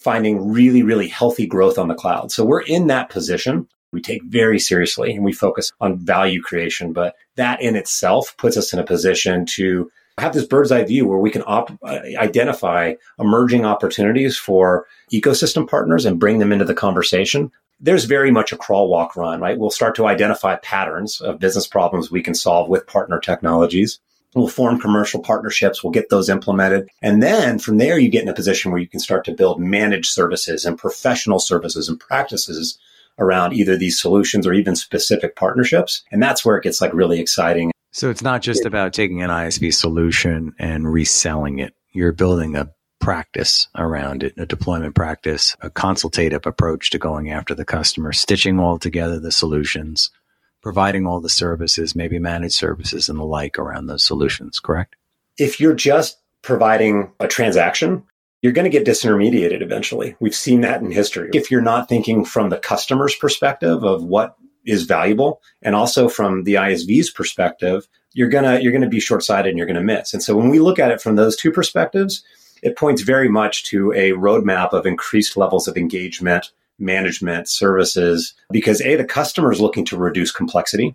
finding 0.06 0.52
really, 0.52 0.84
really 0.84 1.08
healthy 1.08 1.46
growth 1.48 1.78
on 1.78 1.88
the 1.88 1.94
cloud. 1.94 2.30
So 2.30 2.44
we're 2.44 2.60
in 2.60 2.86
that 2.86 3.10
position. 3.10 3.66
We 3.92 4.00
take 4.00 4.22
very 4.22 4.60
seriously 4.60 5.12
and 5.12 5.24
we 5.24 5.32
focus 5.32 5.72
on 5.80 5.98
value 5.98 6.40
creation, 6.40 6.92
but 6.92 7.16
that 7.34 7.60
in 7.60 7.74
itself 7.74 8.32
puts 8.38 8.56
us 8.56 8.72
in 8.72 8.78
a 8.78 8.84
position 8.84 9.44
to 9.56 9.90
have 10.16 10.32
this 10.32 10.46
bird's 10.46 10.70
eye 10.70 10.84
view 10.84 11.08
where 11.08 11.18
we 11.18 11.32
can 11.32 11.42
op- 11.42 11.76
uh, 11.82 11.98
identify 12.18 12.94
emerging 13.18 13.64
opportunities 13.64 14.36
for 14.36 14.86
ecosystem 15.12 15.68
partners 15.68 16.06
and 16.06 16.20
bring 16.20 16.38
them 16.38 16.52
into 16.52 16.64
the 16.64 16.72
conversation. 16.72 17.50
There's 17.80 18.04
very 18.04 18.30
much 18.30 18.52
a 18.52 18.56
crawl, 18.56 18.88
walk, 18.88 19.16
run, 19.16 19.40
right? 19.40 19.58
We'll 19.58 19.70
start 19.70 19.96
to 19.96 20.06
identify 20.06 20.54
patterns 20.62 21.20
of 21.20 21.40
business 21.40 21.66
problems 21.66 22.12
we 22.12 22.22
can 22.22 22.36
solve 22.36 22.68
with 22.68 22.86
partner 22.86 23.18
technologies. 23.18 23.98
We'll 24.36 24.48
form 24.48 24.78
commercial 24.78 25.20
partnerships. 25.20 25.82
We'll 25.82 25.92
get 25.92 26.10
those 26.10 26.28
implemented. 26.28 26.90
And 27.00 27.22
then 27.22 27.58
from 27.58 27.78
there, 27.78 27.98
you 27.98 28.10
get 28.10 28.22
in 28.22 28.28
a 28.28 28.34
position 28.34 28.70
where 28.70 28.80
you 28.80 28.86
can 28.86 29.00
start 29.00 29.24
to 29.24 29.32
build 29.32 29.58
managed 29.58 30.12
services 30.12 30.66
and 30.66 30.78
professional 30.78 31.38
services 31.38 31.88
and 31.88 31.98
practices 31.98 32.78
around 33.18 33.54
either 33.54 33.78
these 33.78 33.98
solutions 33.98 34.46
or 34.46 34.52
even 34.52 34.76
specific 34.76 35.36
partnerships. 35.36 36.02
And 36.12 36.22
that's 36.22 36.44
where 36.44 36.58
it 36.58 36.64
gets 36.64 36.82
like 36.82 36.92
really 36.92 37.18
exciting. 37.18 37.72
So 37.92 38.10
it's 38.10 38.20
not 38.20 38.42
just 38.42 38.66
about 38.66 38.92
taking 38.92 39.22
an 39.22 39.30
ISV 39.30 39.72
solution 39.72 40.54
and 40.58 40.92
reselling 40.92 41.58
it. 41.60 41.72
You're 41.92 42.12
building 42.12 42.56
a 42.56 42.70
practice 43.00 43.68
around 43.74 44.22
it, 44.22 44.34
a 44.36 44.44
deployment 44.44 44.94
practice, 44.94 45.56
a 45.62 45.70
consultative 45.70 46.44
approach 46.44 46.90
to 46.90 46.98
going 46.98 47.30
after 47.30 47.54
the 47.54 47.64
customer, 47.64 48.12
stitching 48.12 48.58
all 48.58 48.78
together 48.78 49.18
the 49.18 49.32
solutions, 49.32 50.10
providing 50.66 51.06
all 51.06 51.20
the 51.20 51.28
services, 51.28 51.94
maybe 51.94 52.18
managed 52.18 52.56
services 52.56 53.08
and 53.08 53.20
the 53.20 53.24
like 53.24 53.56
around 53.56 53.86
those 53.86 54.02
solutions, 54.02 54.58
correct? 54.58 54.96
If 55.38 55.60
you're 55.60 55.76
just 55.76 56.18
providing 56.42 57.12
a 57.20 57.28
transaction, 57.28 58.02
you're 58.42 58.52
going 58.52 58.68
to 58.68 58.76
get 58.76 58.84
disintermediated 58.84 59.62
eventually. 59.62 60.16
We've 60.18 60.34
seen 60.34 60.62
that 60.62 60.82
in 60.82 60.90
history. 60.90 61.30
If 61.32 61.52
you're 61.52 61.60
not 61.60 61.88
thinking 61.88 62.24
from 62.24 62.48
the 62.48 62.58
customer's 62.58 63.14
perspective 63.14 63.84
of 63.84 64.02
what 64.02 64.34
is 64.64 64.82
valuable 64.82 65.40
and 65.62 65.76
also 65.76 66.08
from 66.08 66.42
the 66.42 66.54
ISV's 66.54 67.10
perspective, 67.10 67.86
you're 68.14 68.28
going 68.28 68.42
to 68.42 68.60
you're 68.60 68.72
going 68.72 68.82
to 68.82 68.88
be 68.88 68.98
short-sighted 68.98 69.50
and 69.50 69.58
you're 69.58 69.68
going 69.68 69.76
to 69.76 69.82
miss. 69.84 70.12
And 70.12 70.20
so 70.20 70.36
when 70.36 70.48
we 70.48 70.58
look 70.58 70.80
at 70.80 70.90
it 70.90 71.00
from 71.00 71.14
those 71.14 71.36
two 71.36 71.52
perspectives, 71.52 72.24
it 72.60 72.76
points 72.76 73.02
very 73.02 73.28
much 73.28 73.62
to 73.66 73.92
a 73.92 74.10
roadmap 74.14 74.72
of 74.72 74.84
increased 74.84 75.36
levels 75.36 75.68
of 75.68 75.76
engagement, 75.76 76.50
management, 76.78 77.48
services 77.48 78.34
because 78.50 78.80
a 78.82 78.96
the 78.96 79.04
customer 79.04 79.52
is 79.52 79.60
looking 79.60 79.84
to 79.86 79.96
reduce 79.96 80.30
complexity. 80.30 80.94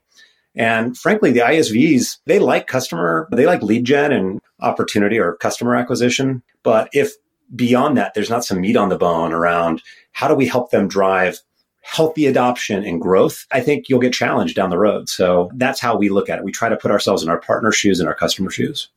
And 0.55 0.97
frankly, 0.97 1.31
the 1.31 1.39
ISVs, 1.39 2.17
they 2.25 2.39
like 2.39 2.67
customer, 2.67 3.27
they 3.31 3.45
like 3.45 3.63
lead 3.63 3.85
gen 3.85 4.11
and 4.11 4.41
opportunity 4.59 5.17
or 5.17 5.35
customer 5.37 5.75
acquisition. 5.75 6.43
But 6.63 6.89
if 6.93 7.13
beyond 7.55 7.97
that, 7.97 8.13
there's 8.13 8.29
not 8.29 8.43
some 8.43 8.61
meat 8.61 8.75
on 8.75 8.89
the 8.89 8.97
bone 8.97 9.33
around 9.33 9.81
how 10.11 10.27
do 10.27 10.35
we 10.35 10.47
help 10.47 10.71
them 10.71 10.87
drive 10.87 11.39
healthy 11.81 12.25
adoption 12.25 12.83
and 12.83 13.01
growth, 13.01 13.45
I 13.51 13.61
think 13.61 13.89
you'll 13.89 13.99
get 13.99 14.13
challenged 14.13 14.55
down 14.55 14.69
the 14.69 14.77
road. 14.77 15.09
So 15.09 15.49
that's 15.55 15.79
how 15.79 15.97
we 15.97 16.09
look 16.09 16.29
at 16.29 16.37
it. 16.37 16.45
We 16.45 16.51
try 16.51 16.69
to 16.69 16.77
put 16.77 16.91
ourselves 16.91 17.23
in 17.23 17.29
our 17.29 17.39
partner 17.39 17.71
shoes 17.71 17.99
and 17.99 18.07
our 18.07 18.15
customer 18.15 18.51
shoes. 18.51 18.89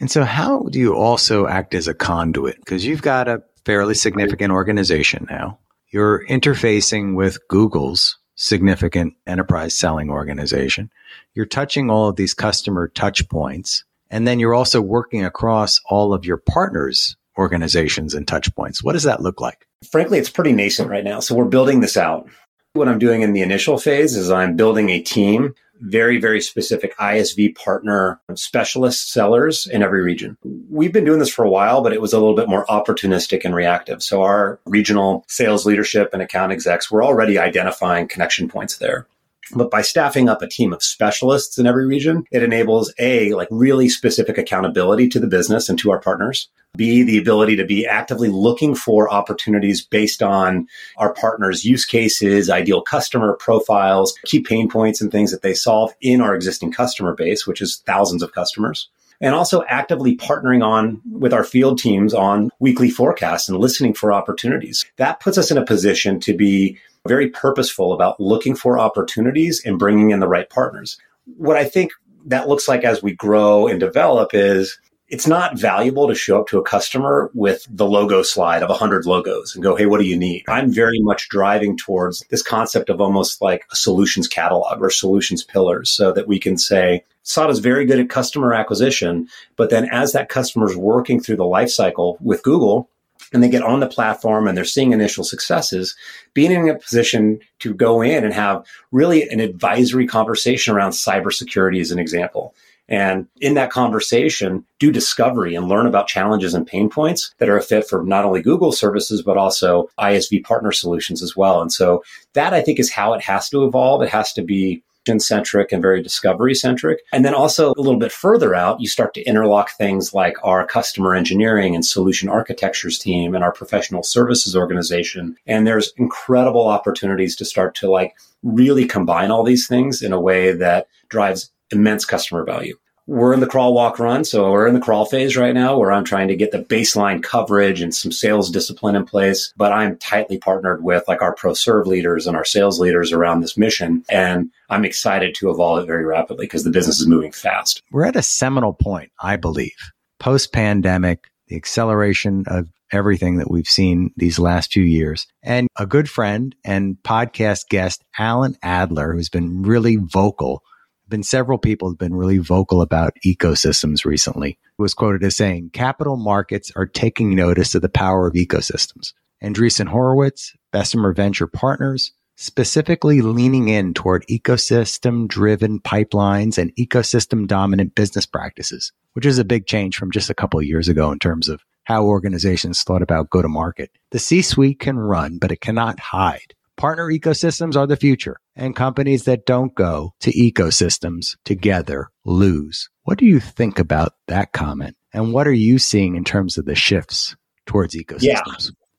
And 0.00 0.10
so 0.10 0.24
how 0.24 0.64
do 0.64 0.78
you 0.78 0.94
also 0.94 1.46
act 1.46 1.74
as 1.74 1.88
a 1.88 1.94
conduit? 1.94 2.58
Because 2.58 2.84
you've 2.84 3.02
got 3.02 3.28
a 3.28 3.42
fairly 3.64 3.94
significant 3.94 4.52
organization 4.52 5.26
now. 5.30 5.58
You're 5.90 6.26
interfacing 6.26 7.14
with 7.14 7.38
Google's 7.48 8.18
significant 8.34 9.14
enterprise 9.26 9.76
selling 9.76 10.10
organization. 10.10 10.90
You're 11.34 11.46
touching 11.46 11.90
all 11.90 12.08
of 12.08 12.16
these 12.16 12.34
customer 12.34 12.88
touch 12.88 13.28
points. 13.28 13.84
And 14.10 14.26
then 14.26 14.38
you're 14.38 14.54
also 14.54 14.80
working 14.80 15.24
across 15.24 15.80
all 15.88 16.12
of 16.12 16.24
your 16.24 16.36
partners' 16.36 17.16
organizations 17.38 18.14
and 18.14 18.26
touch 18.26 18.54
points. 18.54 18.82
What 18.82 18.92
does 18.92 19.02
that 19.04 19.22
look 19.22 19.40
like? 19.40 19.66
Frankly, 19.90 20.18
it's 20.18 20.30
pretty 20.30 20.52
nascent 20.52 20.90
right 20.90 21.04
now. 21.04 21.20
So 21.20 21.34
we're 21.34 21.44
building 21.44 21.80
this 21.80 21.96
out. 21.96 22.28
What 22.74 22.88
I'm 22.88 22.98
doing 22.98 23.22
in 23.22 23.32
the 23.32 23.42
initial 23.42 23.78
phase 23.78 24.16
is 24.16 24.30
I'm 24.30 24.56
building 24.56 24.90
a 24.90 25.00
team, 25.00 25.54
very, 25.80 26.18
very 26.18 26.40
specific 26.40 26.96
ISV 26.98 27.54
partner 27.56 28.20
specialist 28.34 29.12
sellers 29.12 29.66
in 29.66 29.82
every 29.82 30.02
region. 30.02 30.36
We've 30.70 30.92
been 30.92 31.04
doing 31.04 31.18
this 31.18 31.32
for 31.32 31.44
a 31.44 31.50
while, 31.50 31.82
but 31.82 31.92
it 31.92 32.00
was 32.00 32.12
a 32.12 32.18
little 32.18 32.36
bit 32.36 32.48
more 32.48 32.66
opportunistic 32.66 33.44
and 33.44 33.54
reactive. 33.54 34.02
So 34.02 34.22
our 34.22 34.60
regional 34.66 35.24
sales 35.28 35.66
leadership 35.66 36.10
and 36.12 36.22
account 36.22 36.52
execs 36.52 36.90
were 36.90 37.02
already 37.02 37.38
identifying 37.38 38.08
connection 38.08 38.48
points 38.48 38.78
there. 38.78 39.06
But 39.54 39.70
by 39.70 39.82
staffing 39.82 40.28
up 40.28 40.42
a 40.42 40.48
team 40.48 40.72
of 40.72 40.82
specialists 40.82 41.58
in 41.58 41.66
every 41.66 41.86
region, 41.86 42.24
it 42.32 42.42
enables 42.42 42.92
A, 42.98 43.32
like 43.34 43.48
really 43.50 43.88
specific 43.88 44.38
accountability 44.38 45.08
to 45.10 45.20
the 45.20 45.28
business 45.28 45.68
and 45.68 45.78
to 45.78 45.90
our 45.92 46.00
partners. 46.00 46.48
B, 46.76 47.02
the 47.02 47.18
ability 47.18 47.56
to 47.56 47.64
be 47.64 47.86
actively 47.86 48.28
looking 48.28 48.74
for 48.74 49.12
opportunities 49.12 49.84
based 49.84 50.22
on 50.22 50.68
our 50.96 51.12
partners' 51.12 51.64
use 51.64 51.84
cases, 51.84 52.50
ideal 52.50 52.82
customer 52.82 53.34
profiles, 53.34 54.16
key 54.24 54.40
pain 54.40 54.68
points 54.68 55.00
and 55.00 55.10
things 55.10 55.30
that 55.30 55.42
they 55.42 55.54
solve 55.54 55.94
in 56.00 56.20
our 56.20 56.34
existing 56.34 56.72
customer 56.72 57.14
base, 57.14 57.46
which 57.46 57.60
is 57.60 57.82
thousands 57.86 58.22
of 58.22 58.32
customers 58.32 58.88
and 59.20 59.34
also 59.34 59.64
actively 59.68 60.16
partnering 60.16 60.64
on 60.64 61.00
with 61.10 61.32
our 61.32 61.44
field 61.44 61.78
teams 61.78 62.12
on 62.12 62.50
weekly 62.58 62.90
forecasts 62.90 63.48
and 63.48 63.58
listening 63.58 63.94
for 63.94 64.12
opportunities. 64.12 64.84
That 64.96 65.20
puts 65.20 65.38
us 65.38 65.50
in 65.50 65.58
a 65.58 65.64
position 65.64 66.20
to 66.20 66.34
be 66.34 66.78
very 67.06 67.30
purposeful 67.30 67.92
about 67.92 68.20
looking 68.20 68.54
for 68.54 68.78
opportunities 68.78 69.62
and 69.64 69.78
bringing 69.78 70.10
in 70.10 70.20
the 70.20 70.28
right 70.28 70.48
partners. 70.50 70.98
What 71.36 71.56
I 71.56 71.64
think 71.64 71.92
that 72.26 72.48
looks 72.48 72.68
like 72.68 72.84
as 72.84 73.02
we 73.02 73.14
grow 73.14 73.68
and 73.68 73.78
develop 73.78 74.34
is 74.34 74.78
it's 75.08 75.26
not 75.26 75.58
valuable 75.58 76.08
to 76.08 76.14
show 76.14 76.40
up 76.40 76.48
to 76.48 76.58
a 76.58 76.64
customer 76.64 77.30
with 77.32 77.66
the 77.70 77.86
logo 77.86 78.22
slide 78.22 78.62
of 78.62 78.68
100 78.68 79.06
logos 79.06 79.54
and 79.54 79.62
go, 79.62 79.76
hey, 79.76 79.86
what 79.86 80.00
do 80.00 80.06
you 80.06 80.16
need? 80.16 80.44
I'm 80.48 80.72
very 80.72 81.00
much 81.00 81.28
driving 81.28 81.76
towards 81.76 82.24
this 82.30 82.42
concept 82.42 82.90
of 82.90 83.00
almost 83.00 83.40
like 83.40 83.64
a 83.70 83.76
solutions 83.76 84.26
catalog 84.26 84.82
or 84.82 84.90
solutions 84.90 85.44
pillars 85.44 85.90
so 85.90 86.12
that 86.12 86.26
we 86.26 86.40
can 86.40 86.58
say, 86.58 87.04
SADA 87.22 87.50
is 87.50 87.58
very 87.60 87.86
good 87.86 88.00
at 88.00 88.08
customer 88.08 88.54
acquisition, 88.54 89.28
but 89.56 89.70
then 89.70 89.88
as 89.90 90.12
that 90.12 90.28
customer 90.28 90.70
is 90.70 90.76
working 90.76 91.20
through 91.20 91.36
the 91.36 91.44
life 91.44 91.70
cycle 91.70 92.18
with 92.20 92.42
Google, 92.42 92.88
and 93.32 93.42
they 93.42 93.48
get 93.48 93.62
on 93.62 93.80
the 93.80 93.88
platform 93.88 94.46
and 94.46 94.56
they're 94.56 94.64
seeing 94.64 94.92
initial 94.92 95.24
successes, 95.24 95.96
being 96.34 96.52
in 96.52 96.68
a 96.68 96.78
position 96.78 97.40
to 97.58 97.74
go 97.74 98.00
in 98.00 98.24
and 98.24 98.32
have 98.32 98.64
really 98.92 99.28
an 99.28 99.40
advisory 99.40 100.06
conversation 100.06 100.74
around 100.74 100.92
cybersecurity 100.92 101.80
as 101.80 101.90
an 101.90 101.98
example. 101.98 102.54
And 102.88 103.26
in 103.40 103.54
that 103.54 103.70
conversation, 103.70 104.64
do 104.78 104.92
discovery 104.92 105.54
and 105.54 105.68
learn 105.68 105.86
about 105.86 106.06
challenges 106.06 106.54
and 106.54 106.66
pain 106.66 106.88
points 106.88 107.34
that 107.38 107.48
are 107.48 107.56
a 107.56 107.62
fit 107.62 107.88
for 107.88 108.04
not 108.04 108.24
only 108.24 108.42
Google 108.42 108.72
services, 108.72 109.22
but 109.22 109.36
also 109.36 109.88
ISV 109.98 110.44
partner 110.44 110.72
solutions 110.72 111.22
as 111.22 111.36
well. 111.36 111.60
And 111.60 111.72
so 111.72 112.02
that 112.34 112.54
I 112.54 112.62
think 112.62 112.78
is 112.78 112.90
how 112.90 113.12
it 113.14 113.22
has 113.22 113.48
to 113.50 113.64
evolve. 113.64 114.02
It 114.02 114.10
has 114.10 114.32
to 114.34 114.42
be 114.42 114.82
centric 115.18 115.70
and 115.70 115.80
very 115.80 116.02
discovery 116.02 116.54
centric. 116.54 116.98
And 117.12 117.24
then 117.24 117.34
also 117.34 117.70
a 117.70 117.80
little 117.80 117.98
bit 117.98 118.10
further 118.10 118.54
out, 118.54 118.80
you 118.80 118.88
start 118.88 119.14
to 119.14 119.22
interlock 119.22 119.70
things 119.70 120.12
like 120.12 120.36
our 120.42 120.66
customer 120.66 121.14
engineering 121.14 121.74
and 121.74 121.84
solution 121.84 122.28
architectures 122.28 122.98
team 122.98 123.34
and 123.34 123.44
our 123.44 123.52
professional 123.52 124.02
services 124.02 124.56
organization. 124.56 125.36
And 125.46 125.66
there's 125.66 125.92
incredible 125.96 126.66
opportunities 126.66 127.36
to 127.36 127.44
start 127.44 127.76
to 127.76 127.90
like 127.90 128.16
really 128.42 128.84
combine 128.84 129.30
all 129.30 129.44
these 129.44 129.68
things 129.68 130.02
in 130.02 130.12
a 130.12 130.20
way 130.20 130.52
that 130.52 130.88
drives 131.08 131.50
immense 131.70 132.04
customer 132.04 132.44
value 132.44 132.76
we're 133.06 133.32
in 133.32 133.40
the 133.40 133.46
crawl, 133.46 133.72
walk, 133.72 133.98
run. 133.98 134.24
So 134.24 134.50
we're 134.50 134.66
in 134.66 134.74
the 134.74 134.80
crawl 134.80 135.04
phase 135.04 135.36
right 135.36 135.54
now 135.54 135.78
where 135.78 135.92
I'm 135.92 136.04
trying 136.04 136.28
to 136.28 136.36
get 136.36 136.50
the 136.50 136.62
baseline 136.62 137.22
coverage 137.22 137.80
and 137.80 137.94
some 137.94 138.10
sales 138.10 138.50
discipline 138.50 138.96
in 138.96 139.06
place. 139.06 139.52
But 139.56 139.72
I'm 139.72 139.96
tightly 139.98 140.38
partnered 140.38 140.82
with 140.82 141.04
like 141.06 141.22
our 141.22 141.34
pro 141.34 141.54
serve 141.54 141.86
leaders 141.86 142.26
and 142.26 142.36
our 142.36 142.44
sales 142.44 142.80
leaders 142.80 143.12
around 143.12 143.40
this 143.40 143.56
mission. 143.56 144.04
And 144.10 144.50
I'm 144.68 144.84
excited 144.84 145.34
to 145.36 145.50
evolve 145.50 145.82
it 145.82 145.86
very 145.86 146.04
rapidly 146.04 146.46
because 146.46 146.64
the 146.64 146.70
business 146.70 147.00
is 147.00 147.06
moving 147.06 147.32
fast. 147.32 147.82
We're 147.92 148.06
at 148.06 148.16
a 148.16 148.22
seminal 148.22 148.72
point, 148.72 149.12
I 149.20 149.36
believe, 149.36 149.92
post 150.18 150.52
pandemic, 150.52 151.28
the 151.46 151.56
acceleration 151.56 152.44
of 152.48 152.68
everything 152.92 153.36
that 153.38 153.50
we've 153.50 153.68
seen 153.68 154.12
these 154.16 154.38
last 154.38 154.72
few 154.72 154.82
years. 154.82 155.26
And 155.42 155.68
a 155.76 155.86
good 155.86 156.10
friend 156.10 156.54
and 156.64 156.96
podcast 157.04 157.68
guest, 157.68 158.02
Alan 158.18 158.56
Adler, 158.62 159.12
who's 159.12 159.28
been 159.28 159.62
really 159.62 159.96
vocal 159.96 160.62
been 161.08 161.22
several 161.22 161.58
people 161.58 161.88
have 161.88 161.98
been 161.98 162.14
really 162.14 162.38
vocal 162.38 162.82
about 162.82 163.16
ecosystems 163.24 164.04
recently. 164.04 164.58
Who 164.76 164.82
was 164.82 164.94
quoted 164.94 165.22
as 165.22 165.36
saying, 165.36 165.70
capital 165.72 166.16
markets 166.16 166.72
are 166.76 166.86
taking 166.86 167.34
notice 167.34 167.74
of 167.74 167.82
the 167.82 167.88
power 167.88 168.26
of 168.26 168.34
ecosystems. 168.34 169.12
Andreessen 169.42 169.88
Horowitz, 169.88 170.54
Bessemer 170.72 171.12
Venture 171.12 171.46
Partners, 171.46 172.12
specifically 172.36 173.22
leaning 173.22 173.68
in 173.68 173.94
toward 173.94 174.26
ecosystem 174.26 175.26
driven 175.26 175.80
pipelines 175.80 176.58
and 176.58 176.74
ecosystem 176.76 177.46
dominant 177.46 177.94
business 177.94 178.26
practices, 178.26 178.92
which 179.14 179.26
is 179.26 179.38
a 179.38 179.44
big 179.44 179.66
change 179.66 179.96
from 179.96 180.10
just 180.10 180.30
a 180.30 180.34
couple 180.34 180.60
of 180.60 180.66
years 180.66 180.88
ago 180.88 181.10
in 181.10 181.18
terms 181.18 181.48
of 181.48 181.62
how 181.84 182.04
organizations 182.04 182.82
thought 182.82 183.02
about 183.02 183.30
go 183.30 183.40
to 183.40 183.48
market. 183.48 183.90
The 184.10 184.18
C 184.18 184.42
suite 184.42 184.80
can 184.80 184.98
run, 184.98 185.38
but 185.38 185.52
it 185.52 185.60
cannot 185.60 186.00
hide. 186.00 186.54
Partner 186.76 187.06
ecosystems 187.06 187.74
are 187.74 187.86
the 187.86 187.96
future, 187.96 188.36
and 188.54 188.76
companies 188.76 189.24
that 189.24 189.46
don't 189.46 189.74
go 189.74 190.12
to 190.20 190.30
ecosystems 190.32 191.36
together 191.44 192.10
lose. 192.26 192.90
What 193.04 193.18
do 193.18 193.24
you 193.24 193.40
think 193.40 193.78
about 193.78 194.12
that 194.28 194.52
comment? 194.52 194.94
And 195.14 195.32
what 195.32 195.48
are 195.48 195.52
you 195.52 195.78
seeing 195.78 196.16
in 196.16 196.24
terms 196.24 196.58
of 196.58 196.66
the 196.66 196.74
shifts 196.74 197.34
towards 197.64 197.94
ecosystems? 197.94 198.22
Yeah. 198.22 198.42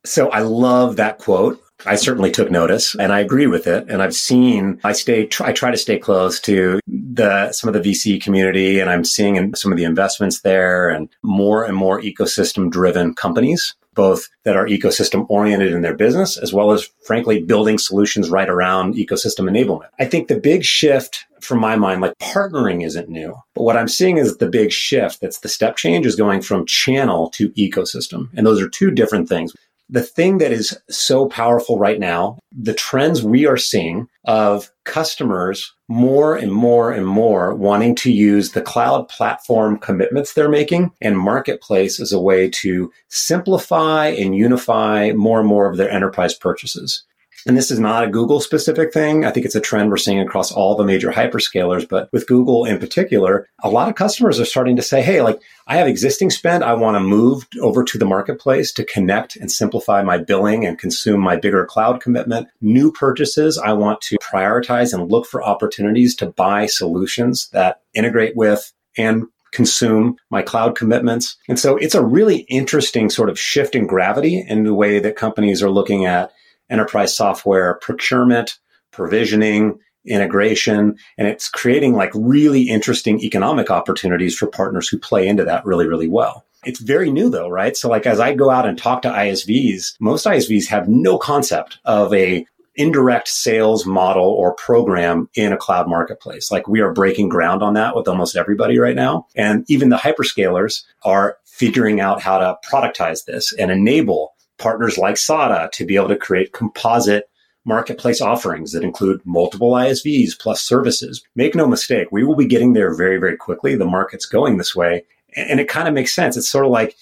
So 0.05 0.29
I 0.29 0.39
love 0.39 0.95
that 0.95 1.19
quote. 1.19 1.61
I 1.85 1.95
certainly 1.95 2.31
took 2.31 2.49
notice 2.49 2.95
and 2.95 3.13
I 3.13 3.19
agree 3.19 3.45
with 3.45 3.67
it. 3.67 3.85
And 3.87 4.01
I've 4.01 4.15
seen, 4.15 4.79
I 4.83 4.93
stay, 4.93 5.29
I 5.41 5.51
try 5.51 5.69
to 5.69 5.77
stay 5.77 5.99
close 5.99 6.39
to 6.41 6.79
the, 6.87 7.51
some 7.51 7.67
of 7.67 7.73
the 7.75 7.91
VC 7.91 8.21
community 8.21 8.79
and 8.79 8.89
I'm 8.89 9.03
seeing 9.03 9.53
some 9.53 9.71
of 9.71 9.77
the 9.77 9.83
investments 9.83 10.41
there 10.41 10.89
and 10.89 11.09
more 11.23 11.63
and 11.63 11.75
more 11.75 12.01
ecosystem 12.01 12.71
driven 12.71 13.13
companies, 13.13 13.75
both 13.97 14.29
that 14.45 14.55
are 14.55 14.65
ecosystem 14.65 15.25
oriented 15.27 15.73
in 15.73 15.81
their 15.81 15.95
business, 15.95 16.37
as 16.37 16.53
well 16.53 16.71
as 16.71 16.89
frankly 17.03 17.41
building 17.41 17.77
solutions 17.77 18.29
right 18.29 18.47
around 18.47 18.95
ecosystem 18.95 19.49
enablement. 19.49 19.89
I 19.99 20.05
think 20.05 20.29
the 20.29 20.39
big 20.39 20.63
shift 20.63 21.25
from 21.41 21.59
my 21.59 21.75
mind, 21.75 22.01
like 22.01 22.17
partnering 22.19 22.85
isn't 22.85 23.09
new, 23.09 23.35
but 23.53 23.63
what 23.63 23.75
I'm 23.75 23.87
seeing 23.87 24.17
is 24.17 24.37
the 24.37 24.49
big 24.49 24.71
shift 24.71 25.19
that's 25.19 25.39
the 25.39 25.49
step 25.49 25.75
change 25.75 26.05
is 26.05 26.15
going 26.15 26.41
from 26.41 26.65
channel 26.65 27.29
to 27.31 27.49
ecosystem. 27.51 28.29
And 28.35 28.45
those 28.45 28.61
are 28.61 28.69
two 28.69 28.91
different 28.91 29.27
things 29.27 29.53
the 29.89 30.03
thing 30.03 30.39
that 30.39 30.51
is 30.51 30.77
so 30.89 31.27
powerful 31.27 31.79
right 31.79 31.99
now, 31.99 32.39
the 32.51 32.73
trends 32.73 33.23
we 33.23 33.45
are 33.45 33.57
seeing 33.57 34.07
of 34.25 34.71
customers 34.83 35.73
more 35.87 36.35
and 36.35 36.51
more 36.51 36.91
and 36.91 37.05
more 37.05 37.53
wanting 37.55 37.95
to 37.95 38.11
use 38.11 38.51
the 38.51 38.61
cloud 38.61 39.07
platform 39.07 39.77
commitments 39.77 40.33
they're 40.33 40.49
making 40.49 40.91
and 41.01 41.17
marketplace 41.17 41.99
as 41.99 42.11
a 42.11 42.19
way 42.19 42.49
to 42.49 42.91
simplify 43.07 44.07
and 44.07 44.35
unify 44.35 45.11
more 45.13 45.39
and 45.39 45.47
more 45.47 45.69
of 45.69 45.77
their 45.77 45.89
enterprise 45.89 46.33
purchases. 46.33 47.03
And 47.45 47.55
this 47.55 47.71
is 47.71 47.79
not 47.79 48.03
a 48.03 48.09
Google 48.09 48.39
specific 48.39 48.91
thing. 48.91 49.23
I 49.23 49.31
think 49.31 49.45
it's 49.45 49.55
a 49.55 49.61
trend 49.61 49.89
we're 49.89 49.97
seeing 49.97 50.19
across 50.19 50.51
all 50.51 50.75
the 50.75 50.83
major 50.83 51.11
hyperscalers, 51.11 51.87
but 51.87 52.09
with 52.11 52.27
Google 52.27 52.65
in 52.65 52.79
particular, 52.79 53.47
a 53.63 53.69
lot 53.69 53.89
of 53.89 53.95
customers 53.95 54.39
are 54.39 54.45
starting 54.45 54.75
to 54.75 54.81
say, 54.81 55.01
Hey, 55.01 55.21
like 55.21 55.39
I 55.67 55.77
have 55.77 55.87
existing 55.87 56.29
spend. 56.29 56.63
I 56.63 56.73
want 56.73 56.95
to 56.95 56.99
move 56.99 57.47
over 57.61 57.83
to 57.83 57.97
the 57.97 58.05
marketplace 58.05 58.71
to 58.73 58.85
connect 58.85 59.35
and 59.35 59.51
simplify 59.51 60.01
my 60.01 60.17
billing 60.17 60.65
and 60.65 60.79
consume 60.79 61.19
my 61.19 61.35
bigger 61.35 61.65
cloud 61.65 62.01
commitment. 62.01 62.47
New 62.61 62.91
purchases. 62.91 63.57
I 63.57 63.73
want 63.73 64.01
to 64.01 64.17
prioritize 64.17 64.93
and 64.93 65.11
look 65.11 65.25
for 65.25 65.43
opportunities 65.43 66.15
to 66.17 66.27
buy 66.27 66.65
solutions 66.65 67.49
that 67.49 67.81
integrate 67.93 68.35
with 68.35 68.73
and 68.97 69.25
consume 69.51 70.17
my 70.29 70.41
cloud 70.41 70.75
commitments. 70.75 71.37
And 71.47 71.59
so 71.59 71.77
it's 71.77 71.95
a 71.95 72.03
really 72.03 72.39
interesting 72.49 73.09
sort 73.09 73.29
of 73.29 73.39
shift 73.39 73.75
in 73.75 73.87
gravity 73.87 74.43
in 74.47 74.63
the 74.63 74.73
way 74.73 74.99
that 74.99 75.15
companies 75.15 75.63
are 75.63 75.69
looking 75.69 76.05
at 76.05 76.31
enterprise 76.69 77.15
software 77.15 77.75
procurement, 77.81 78.57
provisioning, 78.91 79.79
integration, 80.05 80.97
and 81.17 81.27
it's 81.27 81.49
creating 81.49 81.93
like 81.93 82.11
really 82.15 82.63
interesting 82.63 83.19
economic 83.21 83.69
opportunities 83.69 84.35
for 84.35 84.47
partners 84.47 84.87
who 84.87 84.97
play 84.97 85.27
into 85.27 85.43
that 85.43 85.65
really, 85.65 85.87
really 85.87 86.07
well. 86.07 86.45
It's 86.63 86.79
very 86.79 87.11
new 87.11 87.29
though, 87.29 87.49
right? 87.49 87.77
So 87.77 87.89
like 87.89 88.05
as 88.05 88.19
I 88.19 88.33
go 88.33 88.49
out 88.49 88.67
and 88.67 88.77
talk 88.77 89.01
to 89.03 89.09
ISVs, 89.09 89.93
most 89.99 90.25
ISVs 90.25 90.67
have 90.67 90.87
no 90.87 91.17
concept 91.17 91.79
of 91.85 92.13
a 92.13 92.45
indirect 92.75 93.27
sales 93.27 93.85
model 93.85 94.25
or 94.25 94.53
program 94.53 95.27
in 95.33 95.51
a 95.51 95.57
cloud 95.57 95.89
marketplace. 95.89 96.51
Like 96.51 96.67
we 96.67 96.79
are 96.79 96.93
breaking 96.93 97.29
ground 97.29 97.63
on 97.63 97.73
that 97.73 97.95
with 97.95 98.07
almost 98.07 98.35
everybody 98.35 98.77
right 98.77 98.95
now. 98.95 99.27
And 99.35 99.65
even 99.67 99.89
the 99.89 99.97
hyperscalers 99.97 100.83
are 101.03 101.37
figuring 101.45 101.99
out 101.99 102.21
how 102.21 102.37
to 102.37 102.55
productize 102.69 103.25
this 103.25 103.51
and 103.53 103.71
enable 103.71 104.35
partners 104.57 104.97
like 104.97 105.17
SADA 105.17 105.69
to 105.73 105.85
be 105.85 105.95
able 105.95 106.09
to 106.09 106.17
create 106.17 106.53
composite 106.53 107.29
marketplace 107.65 108.21
offerings 108.21 108.71
that 108.71 108.83
include 108.83 109.21
multiple 109.25 109.71
ISVs 109.71 110.39
plus 110.39 110.61
services. 110.61 111.21
Make 111.35 111.53
no 111.53 111.67
mistake, 111.67 112.07
we 112.11 112.23
will 112.23 112.35
be 112.35 112.45
getting 112.45 112.73
there 112.73 112.95
very, 112.95 113.17
very 113.17 113.35
quickly. 113.35 113.75
The 113.75 113.85
market's 113.85 114.25
going 114.25 114.57
this 114.57 114.75
way. 114.75 115.03
And 115.35 115.59
it 115.59 115.67
kind 115.67 115.87
of 115.87 115.93
makes 115.93 116.15
sense. 116.15 116.37
It's 116.37 116.49
sort 116.49 116.65
of 116.65 116.71
like 116.71 116.95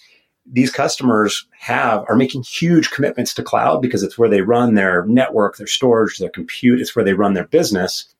these 0.46 0.72
customers 0.72 1.46
have 1.60 2.04
are 2.10 2.15
making 2.15 2.44
huge 2.44 2.91
commitments 2.91 3.34
to 3.36 3.44
cloud 3.44 3.82
because 3.82 4.04
it's 4.04 4.18
where 4.18 4.30
they 4.30 4.41
run 4.41 4.74
their 4.74 5.06
network, 5.06 5.58
their 5.58 5.68
storage, 5.68 6.18
their 6.18 6.30
compute. 6.30 6.82
It's 6.82 6.96
where 6.96 7.06
they 7.06 7.13
run 7.13 7.34
their 7.34 7.48
business. 7.48 8.12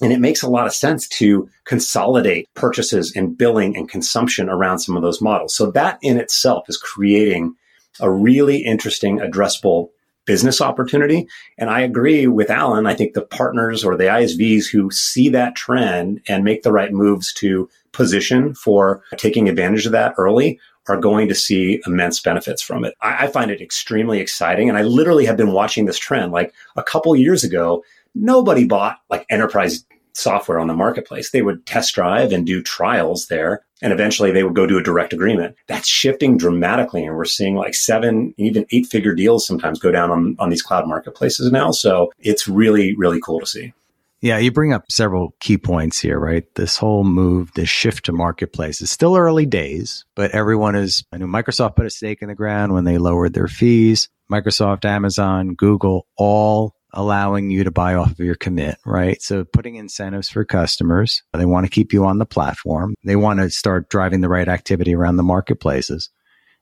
And 0.00 0.12
it 0.12 0.20
makes 0.20 0.42
a 0.42 0.48
lot 0.48 0.66
of 0.66 0.74
sense 0.74 1.08
to 1.08 1.48
consolidate 1.64 2.48
purchases 2.54 3.14
and 3.16 3.36
billing 3.36 3.76
and 3.76 3.88
consumption 3.88 4.48
around 4.48 4.78
some 4.78 4.96
of 4.96 5.02
those 5.02 5.20
models. 5.20 5.54
So 5.54 5.72
that 5.72 5.98
in 6.02 6.18
itself 6.18 6.68
is 6.68 6.76
creating 6.76 7.56
a 8.00 8.10
really 8.10 8.58
interesting 8.58 9.18
addressable 9.18 9.90
business 10.28 10.60
opportunity. 10.60 11.26
And 11.56 11.70
I 11.70 11.80
agree 11.80 12.26
with 12.26 12.50
Alan. 12.50 12.86
I 12.86 12.94
think 12.94 13.14
the 13.14 13.22
partners 13.22 13.82
or 13.82 13.96
the 13.96 14.04
ISVs 14.04 14.70
who 14.70 14.90
see 14.90 15.30
that 15.30 15.56
trend 15.56 16.20
and 16.28 16.44
make 16.44 16.62
the 16.62 16.72
right 16.72 16.92
moves 16.92 17.32
to 17.34 17.68
position 17.92 18.54
for 18.54 19.02
taking 19.16 19.48
advantage 19.48 19.86
of 19.86 19.92
that 19.92 20.14
early 20.18 20.60
are 20.86 20.98
going 20.98 21.28
to 21.28 21.34
see 21.34 21.80
immense 21.86 22.20
benefits 22.20 22.62
from 22.62 22.84
it. 22.84 22.94
I, 23.00 23.24
I 23.24 23.26
find 23.28 23.50
it 23.50 23.62
extremely 23.62 24.20
exciting. 24.20 24.68
And 24.68 24.76
I 24.76 24.82
literally 24.82 25.24
have 25.24 25.36
been 25.36 25.52
watching 25.52 25.86
this 25.86 25.98
trend. 25.98 26.30
Like 26.30 26.52
a 26.76 26.82
couple 26.82 27.16
years 27.16 27.42
ago, 27.42 27.82
nobody 28.14 28.66
bought 28.66 28.98
like 29.08 29.24
enterprise 29.30 29.84
software 30.12 30.58
on 30.58 30.66
the 30.66 30.74
marketplace. 30.74 31.30
They 31.30 31.42
would 31.42 31.64
test 31.64 31.94
drive 31.94 32.32
and 32.32 32.44
do 32.44 32.62
trials 32.62 33.28
there. 33.28 33.64
And 33.80 33.92
eventually 33.92 34.32
they 34.32 34.42
would 34.42 34.54
go 34.54 34.66
do 34.66 34.78
a 34.78 34.82
direct 34.82 35.12
agreement. 35.12 35.56
That's 35.68 35.86
shifting 35.86 36.36
dramatically. 36.36 37.04
And 37.04 37.14
we're 37.16 37.24
seeing 37.24 37.54
like 37.54 37.74
seven, 37.74 38.34
even 38.36 38.66
eight 38.72 38.86
figure 38.86 39.14
deals 39.14 39.46
sometimes 39.46 39.78
go 39.78 39.92
down 39.92 40.10
on, 40.10 40.36
on 40.38 40.50
these 40.50 40.62
cloud 40.62 40.88
marketplaces 40.88 41.52
now. 41.52 41.70
So 41.70 42.12
it's 42.18 42.48
really, 42.48 42.94
really 42.96 43.20
cool 43.20 43.40
to 43.40 43.46
see. 43.46 43.72
Yeah, 44.20 44.38
you 44.38 44.50
bring 44.50 44.72
up 44.72 44.90
several 44.90 45.32
key 45.38 45.58
points 45.58 46.00
here, 46.00 46.18
right? 46.18 46.44
This 46.56 46.76
whole 46.76 47.04
move, 47.04 47.52
this 47.54 47.68
shift 47.68 48.06
to 48.06 48.12
marketplace 48.12 48.80
is 48.80 48.90
still 48.90 49.16
early 49.16 49.46
days, 49.46 50.04
but 50.16 50.32
everyone 50.32 50.74
is, 50.74 51.04
I 51.12 51.18
know 51.18 51.26
Microsoft 51.26 51.76
put 51.76 51.86
a 51.86 51.90
stake 51.90 52.20
in 52.20 52.26
the 52.26 52.34
ground 52.34 52.72
when 52.72 52.82
they 52.82 52.98
lowered 52.98 53.32
their 53.32 53.46
fees. 53.46 54.08
Microsoft, 54.30 54.84
Amazon, 54.84 55.54
Google, 55.54 56.08
all 56.16 56.74
allowing 56.92 57.50
you 57.50 57.64
to 57.64 57.70
buy 57.70 57.94
off 57.94 58.12
of 58.12 58.20
your 58.20 58.34
commit, 58.34 58.78
right? 58.84 59.20
So 59.22 59.44
putting 59.44 59.76
incentives 59.76 60.28
for 60.28 60.44
customers. 60.44 61.22
They 61.32 61.44
want 61.44 61.66
to 61.66 61.70
keep 61.70 61.92
you 61.92 62.04
on 62.04 62.18
the 62.18 62.26
platform. 62.26 62.94
They 63.04 63.16
want 63.16 63.40
to 63.40 63.50
start 63.50 63.90
driving 63.90 64.20
the 64.20 64.28
right 64.28 64.48
activity 64.48 64.94
around 64.94 65.16
the 65.16 65.22
marketplaces. 65.22 66.10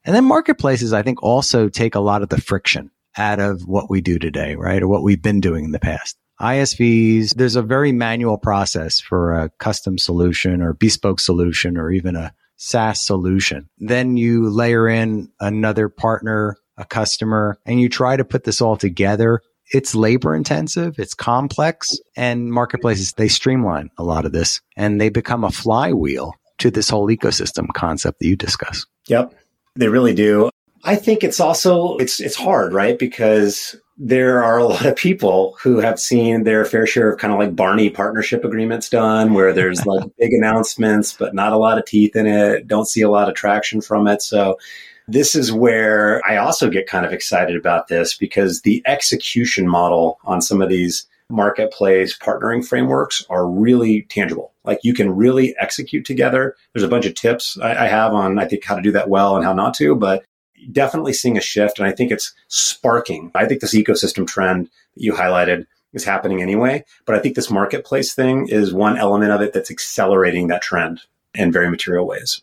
And 0.04 0.14
then 0.14 0.24
marketplaces, 0.24 0.92
I 0.92 1.02
think 1.02 1.22
also 1.22 1.68
take 1.68 1.94
a 1.94 2.00
lot 2.00 2.22
of 2.22 2.28
the 2.28 2.40
friction 2.40 2.90
out 3.16 3.40
of 3.40 3.62
what 3.66 3.90
we 3.90 4.00
do 4.00 4.18
today, 4.18 4.54
right? 4.56 4.82
Or 4.82 4.88
what 4.88 5.02
we've 5.02 5.22
been 5.22 5.40
doing 5.40 5.64
in 5.64 5.72
the 5.72 5.78
past. 5.78 6.16
ISVs, 6.40 7.34
there's 7.34 7.56
a 7.56 7.62
very 7.62 7.92
manual 7.92 8.36
process 8.36 9.00
for 9.00 9.34
a 9.34 9.48
custom 9.58 9.96
solution 9.96 10.60
or 10.60 10.74
bespoke 10.74 11.18
solution 11.18 11.78
or 11.78 11.90
even 11.90 12.14
a 12.14 12.34
SaaS 12.56 13.04
solution. 13.04 13.68
Then 13.78 14.16
you 14.16 14.50
layer 14.50 14.88
in 14.88 15.30
another 15.40 15.88
partner, 15.88 16.56
a 16.76 16.84
customer, 16.84 17.58
and 17.64 17.80
you 17.80 17.88
try 17.88 18.16
to 18.16 18.24
put 18.24 18.44
this 18.44 18.60
all 18.60 18.76
together 18.76 19.40
it's 19.72 19.94
labor 19.94 20.34
intensive, 20.34 20.98
it's 20.98 21.14
complex, 21.14 21.98
and 22.16 22.52
marketplaces, 22.52 23.12
they 23.14 23.28
streamline 23.28 23.90
a 23.98 24.04
lot 24.04 24.24
of 24.24 24.32
this 24.32 24.60
and 24.76 25.00
they 25.00 25.08
become 25.08 25.44
a 25.44 25.50
flywheel 25.50 26.34
to 26.58 26.70
this 26.70 26.88
whole 26.88 27.08
ecosystem 27.08 27.66
concept 27.74 28.20
that 28.20 28.26
you 28.26 28.36
discuss. 28.36 28.86
Yep. 29.08 29.34
They 29.74 29.88
really 29.88 30.14
do. 30.14 30.50
I 30.84 30.96
think 30.96 31.24
it's 31.24 31.40
also 31.40 31.96
it's 31.96 32.20
it's 32.20 32.36
hard, 32.36 32.72
right? 32.72 32.98
Because 32.98 33.76
there 33.98 34.44
are 34.44 34.58
a 34.58 34.64
lot 34.64 34.86
of 34.86 34.94
people 34.94 35.56
who 35.60 35.78
have 35.78 35.98
seen 35.98 36.44
their 36.44 36.64
fair 36.64 36.86
share 36.86 37.12
of 37.12 37.18
kind 37.18 37.32
of 37.32 37.38
like 37.38 37.56
Barney 37.56 37.90
partnership 37.90 38.44
agreements 38.44 38.88
done 38.88 39.34
where 39.34 39.52
there's 39.52 39.84
like 39.84 40.04
big 40.18 40.32
announcements 40.32 41.12
but 41.12 41.34
not 41.34 41.52
a 41.52 41.56
lot 41.58 41.78
of 41.78 41.86
teeth 41.86 42.14
in 42.14 42.26
it, 42.26 42.66
don't 42.66 42.86
see 42.86 43.02
a 43.02 43.10
lot 43.10 43.28
of 43.28 43.34
traction 43.34 43.80
from 43.80 44.06
it. 44.06 44.22
So 44.22 44.58
this 45.08 45.34
is 45.34 45.52
where 45.52 46.20
I 46.28 46.36
also 46.36 46.68
get 46.68 46.86
kind 46.86 47.06
of 47.06 47.12
excited 47.12 47.56
about 47.56 47.88
this 47.88 48.16
because 48.16 48.62
the 48.62 48.82
execution 48.86 49.68
model 49.68 50.18
on 50.24 50.40
some 50.40 50.60
of 50.60 50.68
these 50.68 51.06
marketplace 51.28 52.16
partnering 52.16 52.66
frameworks 52.66 53.24
are 53.28 53.46
really 53.46 54.02
tangible. 54.02 54.52
Like 54.64 54.80
you 54.82 54.94
can 54.94 55.14
really 55.14 55.54
execute 55.58 56.04
together. 56.04 56.56
There's 56.72 56.84
a 56.84 56.88
bunch 56.88 57.06
of 57.06 57.14
tips 57.14 57.58
I, 57.60 57.84
I 57.84 57.88
have 57.88 58.12
on, 58.12 58.38
I 58.38 58.46
think, 58.46 58.64
how 58.64 58.76
to 58.76 58.82
do 58.82 58.92
that 58.92 59.08
well 59.08 59.36
and 59.36 59.44
how 59.44 59.52
not 59.52 59.74
to, 59.74 59.94
but 59.94 60.24
definitely 60.72 61.12
seeing 61.12 61.36
a 61.36 61.40
shift. 61.40 61.78
And 61.78 61.86
I 61.86 61.92
think 61.92 62.10
it's 62.10 62.32
sparking. 62.48 63.30
I 63.34 63.46
think 63.46 63.60
this 63.60 63.74
ecosystem 63.74 64.26
trend 64.26 64.66
that 64.66 65.02
you 65.02 65.12
highlighted 65.12 65.66
is 65.92 66.04
happening 66.04 66.42
anyway. 66.42 66.84
But 67.04 67.16
I 67.16 67.18
think 67.20 67.34
this 67.34 67.50
marketplace 67.50 68.14
thing 68.14 68.48
is 68.48 68.72
one 68.72 68.96
element 68.96 69.32
of 69.32 69.40
it 69.40 69.52
that's 69.52 69.70
accelerating 69.70 70.48
that 70.48 70.62
trend 70.62 71.00
in 71.34 71.52
very 71.52 71.70
material 71.70 72.06
ways. 72.06 72.42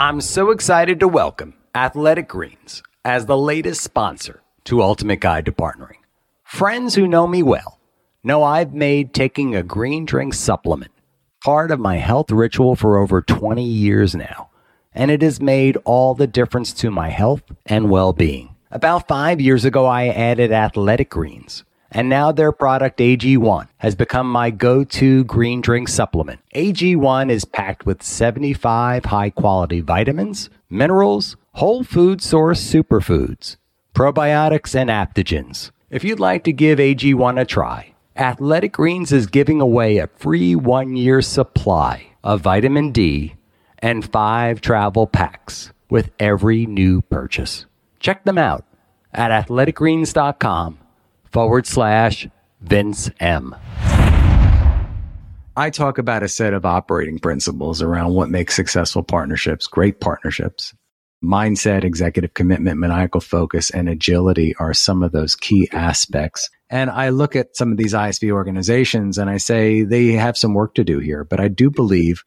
I'm 0.00 0.22
so 0.22 0.50
excited 0.50 0.98
to 1.00 1.08
welcome 1.08 1.52
Athletic 1.74 2.26
Greens 2.26 2.82
as 3.04 3.26
the 3.26 3.36
latest 3.36 3.82
sponsor 3.82 4.40
to 4.64 4.80
Ultimate 4.80 5.20
Guide 5.20 5.44
to 5.44 5.52
Partnering. 5.52 5.98
Friends 6.42 6.94
who 6.94 7.06
know 7.06 7.26
me 7.26 7.42
well 7.42 7.78
know 8.24 8.42
I've 8.42 8.72
made 8.72 9.12
taking 9.12 9.54
a 9.54 9.62
green 9.62 10.06
drink 10.06 10.32
supplement 10.32 10.90
part 11.44 11.70
of 11.70 11.80
my 11.80 11.98
health 11.98 12.30
ritual 12.30 12.76
for 12.76 12.96
over 12.96 13.20
20 13.20 13.62
years 13.62 14.14
now, 14.14 14.48
and 14.94 15.10
it 15.10 15.20
has 15.20 15.38
made 15.38 15.76
all 15.84 16.14
the 16.14 16.26
difference 16.26 16.72
to 16.72 16.90
my 16.90 17.10
health 17.10 17.42
and 17.66 17.90
well 17.90 18.14
being. 18.14 18.56
About 18.70 19.06
five 19.06 19.38
years 19.38 19.66
ago, 19.66 19.84
I 19.84 20.06
added 20.08 20.50
athletic 20.50 21.10
greens, 21.10 21.62
and 21.90 22.08
now 22.08 22.32
their 22.32 22.52
product 22.52 22.98
AG1 22.98 23.68
has 23.78 23.94
become 23.94 24.30
my 24.30 24.50
go 24.50 24.84
to 24.84 25.24
green 25.24 25.60
drink 25.60 25.88
supplement. 25.88 26.40
AG1 26.54 27.30
is 27.30 27.44
packed 27.44 27.86
with 27.86 28.02
75 28.02 29.06
high 29.06 29.30
quality 29.30 29.80
vitamins, 29.80 30.50
minerals, 30.68 31.36
whole 31.52 31.82
food 31.82 32.22
source 32.22 32.62
superfoods, 32.62 33.56
probiotics, 33.94 34.74
and 34.74 34.90
adaptogens. 34.90 35.70
If 35.90 36.04
you'd 36.04 36.20
like 36.20 36.44
to 36.44 36.52
give 36.52 36.78
AG1 36.78 37.40
a 37.40 37.44
try, 37.44 37.94
Athletic 38.16 38.72
Greens 38.72 39.12
is 39.12 39.26
giving 39.26 39.60
away 39.60 39.98
a 39.98 40.06
free 40.08 40.54
one 40.54 40.94
year 40.94 41.22
supply 41.22 42.06
of 42.22 42.42
vitamin 42.42 42.92
D 42.92 43.34
and 43.78 44.10
five 44.10 44.60
travel 44.60 45.06
packs 45.06 45.72
with 45.88 46.10
every 46.20 46.66
new 46.66 47.00
purchase. 47.02 47.66
Check 47.98 48.24
them 48.24 48.38
out 48.38 48.64
at 49.12 49.30
athleticgreens.com 49.30 50.78
forward 51.30 51.66
slash 51.66 52.28
Vince 52.60 53.10
M. 53.20 53.54
I 55.56 55.70
talk 55.70 55.98
about 55.98 56.22
a 56.22 56.28
set 56.28 56.54
of 56.54 56.64
operating 56.64 57.18
principles 57.18 57.82
around 57.82 58.14
what 58.14 58.30
makes 58.30 58.54
successful 58.54 59.02
partnerships, 59.02 59.66
great 59.66 60.00
partnerships. 60.00 60.74
Mindset, 61.22 61.84
executive 61.84 62.32
commitment, 62.32 62.78
maniacal 62.78 63.20
focus, 63.20 63.68
and 63.70 63.88
agility 63.88 64.54
are 64.58 64.72
some 64.72 65.02
of 65.02 65.12
those 65.12 65.36
key 65.36 65.68
aspects. 65.70 66.48
And 66.70 66.88
I 66.88 67.10
look 67.10 67.36
at 67.36 67.56
some 67.56 67.72
of 67.72 67.76
these 67.76 67.92
ISV 67.92 68.30
organizations 68.30 69.18
and 69.18 69.28
I 69.28 69.36
say 69.36 69.82
they 69.82 70.12
have 70.12 70.38
some 70.38 70.54
work 70.54 70.74
to 70.76 70.84
do 70.84 70.98
here, 70.98 71.24
but 71.24 71.38
I 71.40 71.48
do 71.48 71.70
believe 71.70 72.24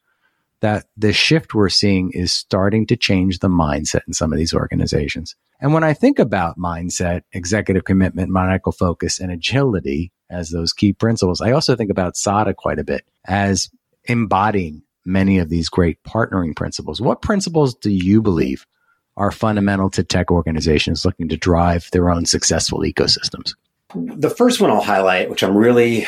that 0.59 0.85
the 0.95 1.11
shift 1.11 1.55
we're 1.55 1.69
seeing 1.69 2.11
is 2.11 2.31
starting 2.31 2.85
to 2.87 2.95
change 2.95 3.39
the 3.39 3.49
mindset 3.49 4.01
in 4.07 4.13
some 4.13 4.31
of 4.31 4.37
these 4.37 4.53
organizations. 4.53 5.35
And 5.63 5.73
when 5.73 5.85
I 5.85 5.93
think 5.93 6.19
about 6.19 6.59
mindset, 6.59 7.21
executive 7.31 7.85
commitment, 7.85 8.29
maniacal 8.29 8.73
focus, 8.73 9.17
and 9.17 9.31
agility 9.31 10.11
as 10.29 10.49
those 10.49 10.73
key 10.73 10.91
principles, 10.91 11.39
I 11.39 11.53
also 11.53 11.77
think 11.77 11.89
about 11.89 12.17
SADA 12.17 12.53
quite 12.53 12.79
a 12.79 12.83
bit 12.83 13.05
as 13.25 13.69
embodying 14.03 14.83
many 15.05 15.39
of 15.39 15.47
these 15.47 15.69
great 15.69 16.03
partnering 16.03 16.53
principles. 16.53 16.99
What 16.99 17.21
principles 17.21 17.75
do 17.75 17.89
you 17.89 18.21
believe 18.21 18.67
are 19.15 19.31
fundamental 19.31 19.89
to 19.91 20.03
tech 20.03 20.31
organizations 20.31 21.05
looking 21.05 21.29
to 21.29 21.37
drive 21.37 21.89
their 21.93 22.09
own 22.09 22.25
successful 22.25 22.79
ecosystems? 22.79 23.53
The 23.95 24.29
first 24.29 24.59
one 24.59 24.69
I'll 24.69 24.81
highlight, 24.81 25.29
which 25.29 25.43
I'm 25.43 25.55
really 25.55 26.05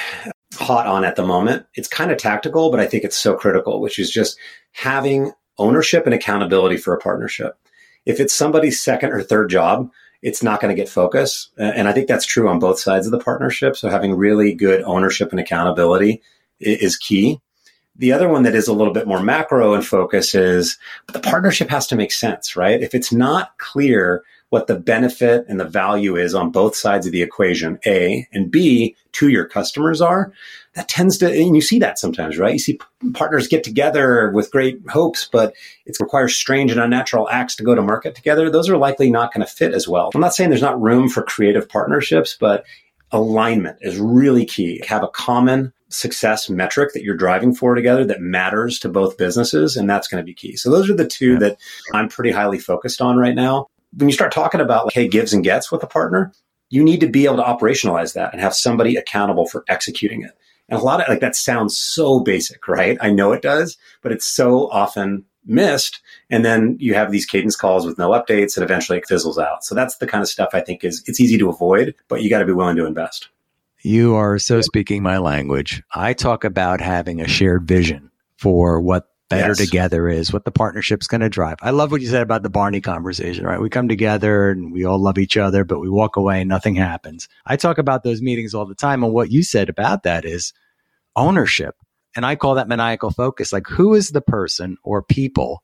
hot 0.55 0.85
on 0.85 1.05
at 1.05 1.15
the 1.15 1.25
moment, 1.25 1.65
it's 1.75 1.87
kind 1.87 2.11
of 2.11 2.17
tactical, 2.17 2.71
but 2.71 2.81
I 2.81 2.87
think 2.87 3.05
it's 3.05 3.17
so 3.17 3.35
critical, 3.35 3.79
which 3.79 3.99
is 3.99 4.11
just 4.11 4.37
having 4.73 5.31
ownership 5.57 6.05
and 6.05 6.13
accountability 6.13 6.75
for 6.75 6.93
a 6.93 6.99
partnership. 6.99 7.57
If 8.05 8.19
it's 8.19 8.33
somebody's 8.33 8.81
second 8.81 9.11
or 9.11 9.21
third 9.21 9.49
job, 9.49 9.89
it's 10.21 10.41
not 10.41 10.59
going 10.59 10.75
to 10.75 10.81
get 10.81 10.89
focus. 10.89 11.49
And 11.57 11.87
I 11.87 11.91
think 11.91 12.07
that's 12.07 12.25
true 12.25 12.49
on 12.49 12.59
both 12.59 12.79
sides 12.79 13.05
of 13.05 13.11
the 13.11 13.19
partnership. 13.19 13.75
So 13.75 13.89
having 13.89 14.15
really 14.15 14.53
good 14.53 14.81
ownership 14.83 15.31
and 15.31 15.39
accountability 15.39 16.21
is 16.59 16.97
key. 16.97 17.39
The 17.97 18.11
other 18.11 18.27
one 18.27 18.43
that 18.43 18.55
is 18.55 18.67
a 18.67 18.73
little 18.73 18.93
bit 18.93 19.07
more 19.07 19.21
macro 19.21 19.73
in 19.73 19.81
focus 19.81 20.35
is 20.35 20.77
the 21.13 21.19
partnership 21.19 21.69
has 21.69 21.87
to 21.87 21.95
make 21.95 22.11
sense, 22.11 22.55
right? 22.55 22.81
If 22.81 22.93
it's 22.93 23.13
not 23.13 23.57
clear 23.57 24.23
what 24.49 24.67
the 24.67 24.79
benefit 24.79 25.45
and 25.47 25.59
the 25.59 25.65
value 25.65 26.15
is 26.15 26.35
on 26.35 26.51
both 26.51 26.75
sides 26.75 27.05
of 27.05 27.11
the 27.11 27.21
equation, 27.21 27.79
A, 27.85 28.27
and 28.33 28.51
B, 28.51 28.95
to 29.13 29.29
your 29.29 29.45
customers 29.45 30.01
are, 30.01 30.33
that 30.75 30.89
tends 30.89 31.17
to, 31.19 31.31
and 31.31 31.55
you 31.55 31.61
see 31.61 31.79
that 31.79 31.97
sometimes, 31.97 32.37
right? 32.37 32.53
You 32.53 32.59
see 32.59 32.79
partners 33.13 33.47
get 33.47 33.63
together 33.63 34.29
with 34.31 34.51
great 34.51 34.79
hopes, 34.89 35.27
but 35.31 35.53
it 35.85 35.97
requires 35.99 36.35
strange 36.35 36.69
and 36.71 36.81
unnatural 36.81 37.29
acts 37.29 37.55
to 37.55 37.63
go 37.63 37.73
to 37.73 37.81
market 37.81 38.13
together. 38.13 38.49
Those 38.49 38.69
are 38.69 38.77
likely 38.77 39.09
not 39.09 39.33
going 39.33 39.45
to 39.45 39.51
fit 39.51 39.73
as 39.73 39.87
well. 39.87 40.11
I'm 40.13 40.21
not 40.21 40.35
saying 40.35 40.49
there's 40.49 40.61
not 40.61 40.81
room 40.81 41.07
for 41.07 41.23
creative 41.23 41.69
partnerships, 41.69 42.35
but 42.37 42.65
alignment 43.11 43.77
is 43.81 43.97
really 43.97 44.45
key. 44.45 44.81
Have 44.87 45.03
a 45.03 45.07
common 45.07 45.71
success 45.89 46.49
metric 46.49 46.91
that 46.93 47.03
you're 47.03 47.15
driving 47.15 47.55
for 47.55 47.73
together 47.73 48.03
that 48.05 48.19
matters 48.19 48.77
to 48.79 48.89
both 48.89 49.17
businesses. 49.17 49.77
And 49.77 49.89
that's 49.89 50.09
going 50.09 50.21
to 50.21 50.25
be 50.25 50.33
key. 50.33 50.57
So 50.57 50.69
those 50.69 50.89
are 50.89 50.95
the 50.95 51.07
two 51.07 51.37
that 51.39 51.57
I'm 51.93 52.09
pretty 52.09 52.31
highly 52.31 52.59
focused 52.59 53.01
on 53.01 53.17
right 53.17 53.35
now. 53.35 53.67
When 53.93 54.09
you 54.09 54.13
start 54.13 54.33
talking 54.33 54.59
about 54.59 54.85
like, 54.85 54.93
hey, 54.93 55.07
gives 55.07 55.31
and 55.31 55.43
gets 55.43 55.71
with 55.71 55.83
a 55.83 55.87
partner, 55.87 56.33
you 56.69 56.83
need 56.83 56.99
to 56.99 57.07
be 57.07 57.25
able 57.25 57.37
to 57.37 57.43
operationalize 57.43 58.13
that 58.15 58.33
and 58.33 58.41
have 58.41 58.53
somebody 58.53 58.97
accountable 58.97 59.47
for 59.47 59.63
executing 59.69 60.23
it. 60.23 60.31
And 60.69 60.79
a 60.79 60.83
lot 60.83 61.01
of 61.01 61.07
like 61.07 61.19
that 61.19 61.35
sounds 61.35 61.77
so 61.77 62.19
basic, 62.19 62.67
right? 62.67 62.97
I 63.01 63.11
know 63.11 63.31
it 63.31 63.41
does, 63.41 63.77
but 64.01 64.11
it's 64.11 64.25
so 64.25 64.69
often 64.71 65.25
missed. 65.45 66.01
And 66.29 66.43
then 66.43 66.77
you 66.79 66.95
have 66.95 67.11
these 67.11 67.25
cadence 67.25 67.55
calls 67.55 67.85
with 67.85 67.97
no 67.97 68.11
updates 68.11 68.57
and 68.57 68.63
eventually 68.63 68.97
it 68.97 69.07
fizzles 69.07 69.37
out. 69.37 69.63
So 69.63 69.75
that's 69.75 69.97
the 69.97 70.07
kind 70.07 70.21
of 70.21 70.27
stuff 70.27 70.49
I 70.53 70.61
think 70.61 70.83
is 70.83 71.03
it's 71.05 71.19
easy 71.19 71.37
to 71.37 71.49
avoid, 71.49 71.95
but 72.07 72.23
you 72.23 72.29
got 72.29 72.39
to 72.39 72.45
be 72.45 72.53
willing 72.53 72.77
to 72.77 72.85
invest. 72.85 73.29
You 73.81 74.15
are 74.15 74.39
so 74.39 74.61
speaking 74.61 75.03
my 75.03 75.19
language. 75.19 75.83
I 75.93 76.13
talk 76.13 76.43
about 76.43 76.81
having 76.81 77.21
a 77.21 77.27
shared 77.27 77.67
vision 77.67 78.09
for 78.37 78.81
what 78.81 79.07
better 79.29 79.49
yes. 79.49 79.57
together 79.57 80.07
is, 80.07 80.31
what 80.31 80.45
the 80.45 80.51
partnership's 80.51 81.07
going 81.07 81.21
to 81.21 81.29
drive. 81.29 81.57
I 81.61 81.71
love 81.71 81.91
what 81.91 82.01
you 82.01 82.07
said 82.07 82.21
about 82.21 82.43
the 82.43 82.49
Barney 82.49 82.81
conversation, 82.81 83.45
right? 83.45 83.59
We 83.59 83.69
come 83.69 83.87
together 83.87 84.49
and 84.49 84.71
we 84.71 84.85
all 84.85 84.99
love 84.99 85.17
each 85.17 85.37
other, 85.37 85.63
but 85.63 85.79
we 85.79 85.89
walk 85.89 86.15
away 86.15 86.41
and 86.41 86.49
nothing 86.49 86.75
happens. 86.75 87.27
I 87.45 87.55
talk 87.55 87.77
about 87.77 88.03
those 88.03 88.21
meetings 88.21 88.53
all 88.53 88.65
the 88.65 88.75
time. 88.75 89.03
And 89.03 89.13
what 89.13 89.31
you 89.31 89.43
said 89.43 89.69
about 89.69 90.03
that 90.03 90.25
is 90.25 90.53
ownership. 91.15 91.75
And 92.15 92.25
I 92.25 92.35
call 92.35 92.55
that 92.55 92.67
maniacal 92.67 93.11
focus. 93.11 93.51
Like 93.51 93.67
who 93.67 93.93
is 93.93 94.11
the 94.11 94.21
person 94.21 94.77
or 94.83 95.01
people 95.01 95.63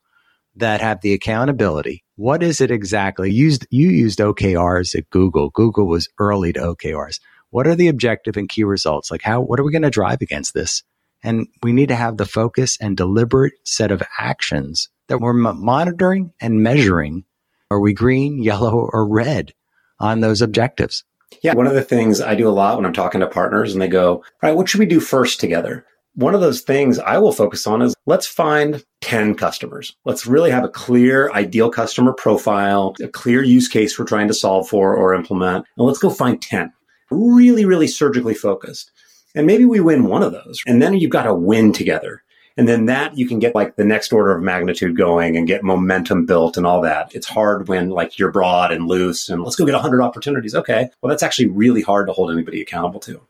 that 0.55 0.81
have 0.81 1.01
the 1.01 1.13
accountability? 1.13 2.03
What 2.15 2.43
is 2.43 2.61
it 2.61 2.71
exactly? 2.71 3.31
Used, 3.31 3.67
you 3.69 3.89
used 3.89 4.19
OKRs 4.19 4.95
at 4.95 5.09
Google. 5.09 5.49
Google 5.49 5.87
was 5.87 6.09
early 6.19 6.51
to 6.53 6.59
OKRs 6.59 7.19
what 7.51 7.67
are 7.67 7.75
the 7.75 7.89
objective 7.89 8.37
and 8.37 8.49
key 8.49 8.63
results? 8.63 9.11
Like 9.11 9.21
how, 9.21 9.41
what 9.41 9.59
are 9.59 9.63
we 9.63 9.71
going 9.71 9.81
to 9.83 9.89
drive 9.89 10.21
against 10.21 10.53
this? 10.53 10.83
And 11.23 11.47
we 11.61 11.73
need 11.73 11.89
to 11.89 11.95
have 11.95 12.17
the 12.17 12.25
focus 12.25 12.77
and 12.81 12.97
deliberate 12.97 13.53
set 13.63 13.91
of 13.91 14.01
actions 14.17 14.89
that 15.07 15.19
we're 15.19 15.33
monitoring 15.33 16.33
and 16.39 16.63
measuring. 16.63 17.25
Are 17.69 17.79
we 17.79 17.93
green, 17.93 18.41
yellow, 18.41 18.89
or 18.91 19.07
red 19.07 19.53
on 19.99 20.21
those 20.21 20.41
objectives? 20.41 21.03
Yeah. 21.41 21.53
One 21.53 21.67
of 21.67 21.73
the 21.73 21.83
things 21.83 22.19
I 22.19 22.35
do 22.35 22.47
a 22.47 22.51
lot 22.51 22.75
when 22.75 22.85
I'm 22.85 22.93
talking 22.93 23.21
to 23.21 23.27
partners 23.27 23.73
and 23.73 23.81
they 23.81 23.87
go, 23.87 24.15
all 24.15 24.23
right, 24.41 24.55
what 24.55 24.67
should 24.67 24.79
we 24.79 24.85
do 24.85 24.99
first 24.99 25.39
together? 25.39 25.85
One 26.15 26.35
of 26.35 26.41
those 26.41 26.61
things 26.61 26.99
I 26.99 27.19
will 27.19 27.31
focus 27.31 27.65
on 27.65 27.81
is 27.81 27.95
let's 28.05 28.27
find 28.27 28.83
10 28.99 29.35
customers. 29.35 29.95
Let's 30.03 30.27
really 30.27 30.51
have 30.51 30.65
a 30.65 30.69
clear 30.69 31.31
ideal 31.31 31.69
customer 31.69 32.11
profile, 32.11 32.95
a 33.01 33.07
clear 33.07 33.43
use 33.43 33.69
case 33.69 33.97
we're 33.97 34.05
trying 34.05 34.27
to 34.27 34.33
solve 34.33 34.67
for 34.67 34.93
or 34.93 35.13
implement. 35.13 35.65
And 35.77 35.87
let's 35.87 35.99
go 35.99 36.09
find 36.09 36.41
10 36.41 36.73
really, 37.11 37.65
really 37.65 37.87
surgically 37.87 38.33
focused. 38.33 38.91
And 39.35 39.47
maybe 39.47 39.65
we 39.65 39.79
win 39.79 40.05
one 40.05 40.23
of 40.23 40.31
those. 40.31 40.59
And 40.65 40.81
then 40.81 40.93
you've 40.93 41.11
got 41.11 41.23
to 41.23 41.33
win 41.33 41.73
together. 41.73 42.23
And 42.57 42.67
then 42.67 42.85
that 42.87 43.17
you 43.17 43.27
can 43.27 43.39
get 43.39 43.55
like 43.55 43.75
the 43.75 43.85
next 43.85 44.11
order 44.11 44.35
of 44.35 44.43
magnitude 44.43 44.97
going 44.97 45.37
and 45.37 45.47
get 45.47 45.63
momentum 45.63 46.25
built 46.25 46.57
and 46.57 46.65
all 46.65 46.81
that. 46.81 47.15
It's 47.15 47.27
hard 47.27 47.67
when 47.67 47.89
like 47.89 48.19
you're 48.19 48.31
broad 48.31 48.71
and 48.71 48.87
loose 48.87 49.29
and 49.29 49.41
let's 49.41 49.55
go 49.55 49.65
get 49.65 49.73
100 49.73 50.01
opportunities. 50.01 50.53
Okay. 50.53 50.89
Well, 51.01 51.09
that's 51.09 51.23
actually 51.23 51.47
really 51.47 51.81
hard 51.81 52.07
to 52.07 52.13
hold 52.13 52.31
anybody 52.31 52.61
accountable 52.61 52.99
to. 53.01 53.21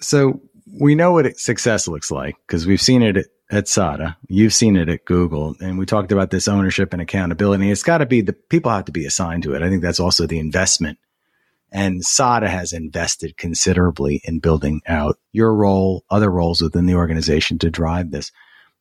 So 0.00 0.40
we 0.78 0.94
know 0.94 1.12
what 1.12 1.38
success 1.38 1.86
looks 1.86 2.10
like 2.10 2.36
because 2.46 2.66
we've 2.66 2.80
seen 2.80 3.02
it 3.02 3.16
at, 3.50 3.68
SADA. 3.68 4.16
You've 4.28 4.54
seen 4.54 4.76
it 4.76 4.88
at 4.88 5.04
Google. 5.04 5.56
And 5.60 5.78
we 5.78 5.84
talked 5.84 6.12
about 6.12 6.30
this 6.30 6.46
ownership 6.46 6.92
and 6.92 7.02
accountability. 7.02 7.70
It's 7.70 7.82
got 7.82 7.98
to 7.98 8.06
be 8.06 8.20
the 8.20 8.32
people 8.32 8.70
have 8.70 8.84
to 8.84 8.92
be 8.92 9.06
assigned 9.06 9.42
to 9.44 9.54
it. 9.54 9.62
I 9.62 9.68
think 9.68 9.82
that's 9.82 9.98
also 9.98 10.26
the 10.26 10.38
investment 10.38 10.98
and 11.72 12.04
SADA 12.04 12.48
has 12.48 12.72
invested 12.72 13.36
considerably 13.36 14.20
in 14.24 14.40
building 14.40 14.80
out 14.86 15.18
your 15.32 15.54
role, 15.54 16.04
other 16.10 16.30
roles 16.30 16.60
within 16.60 16.86
the 16.86 16.94
organization 16.94 17.58
to 17.58 17.70
drive 17.70 18.10
this. 18.10 18.32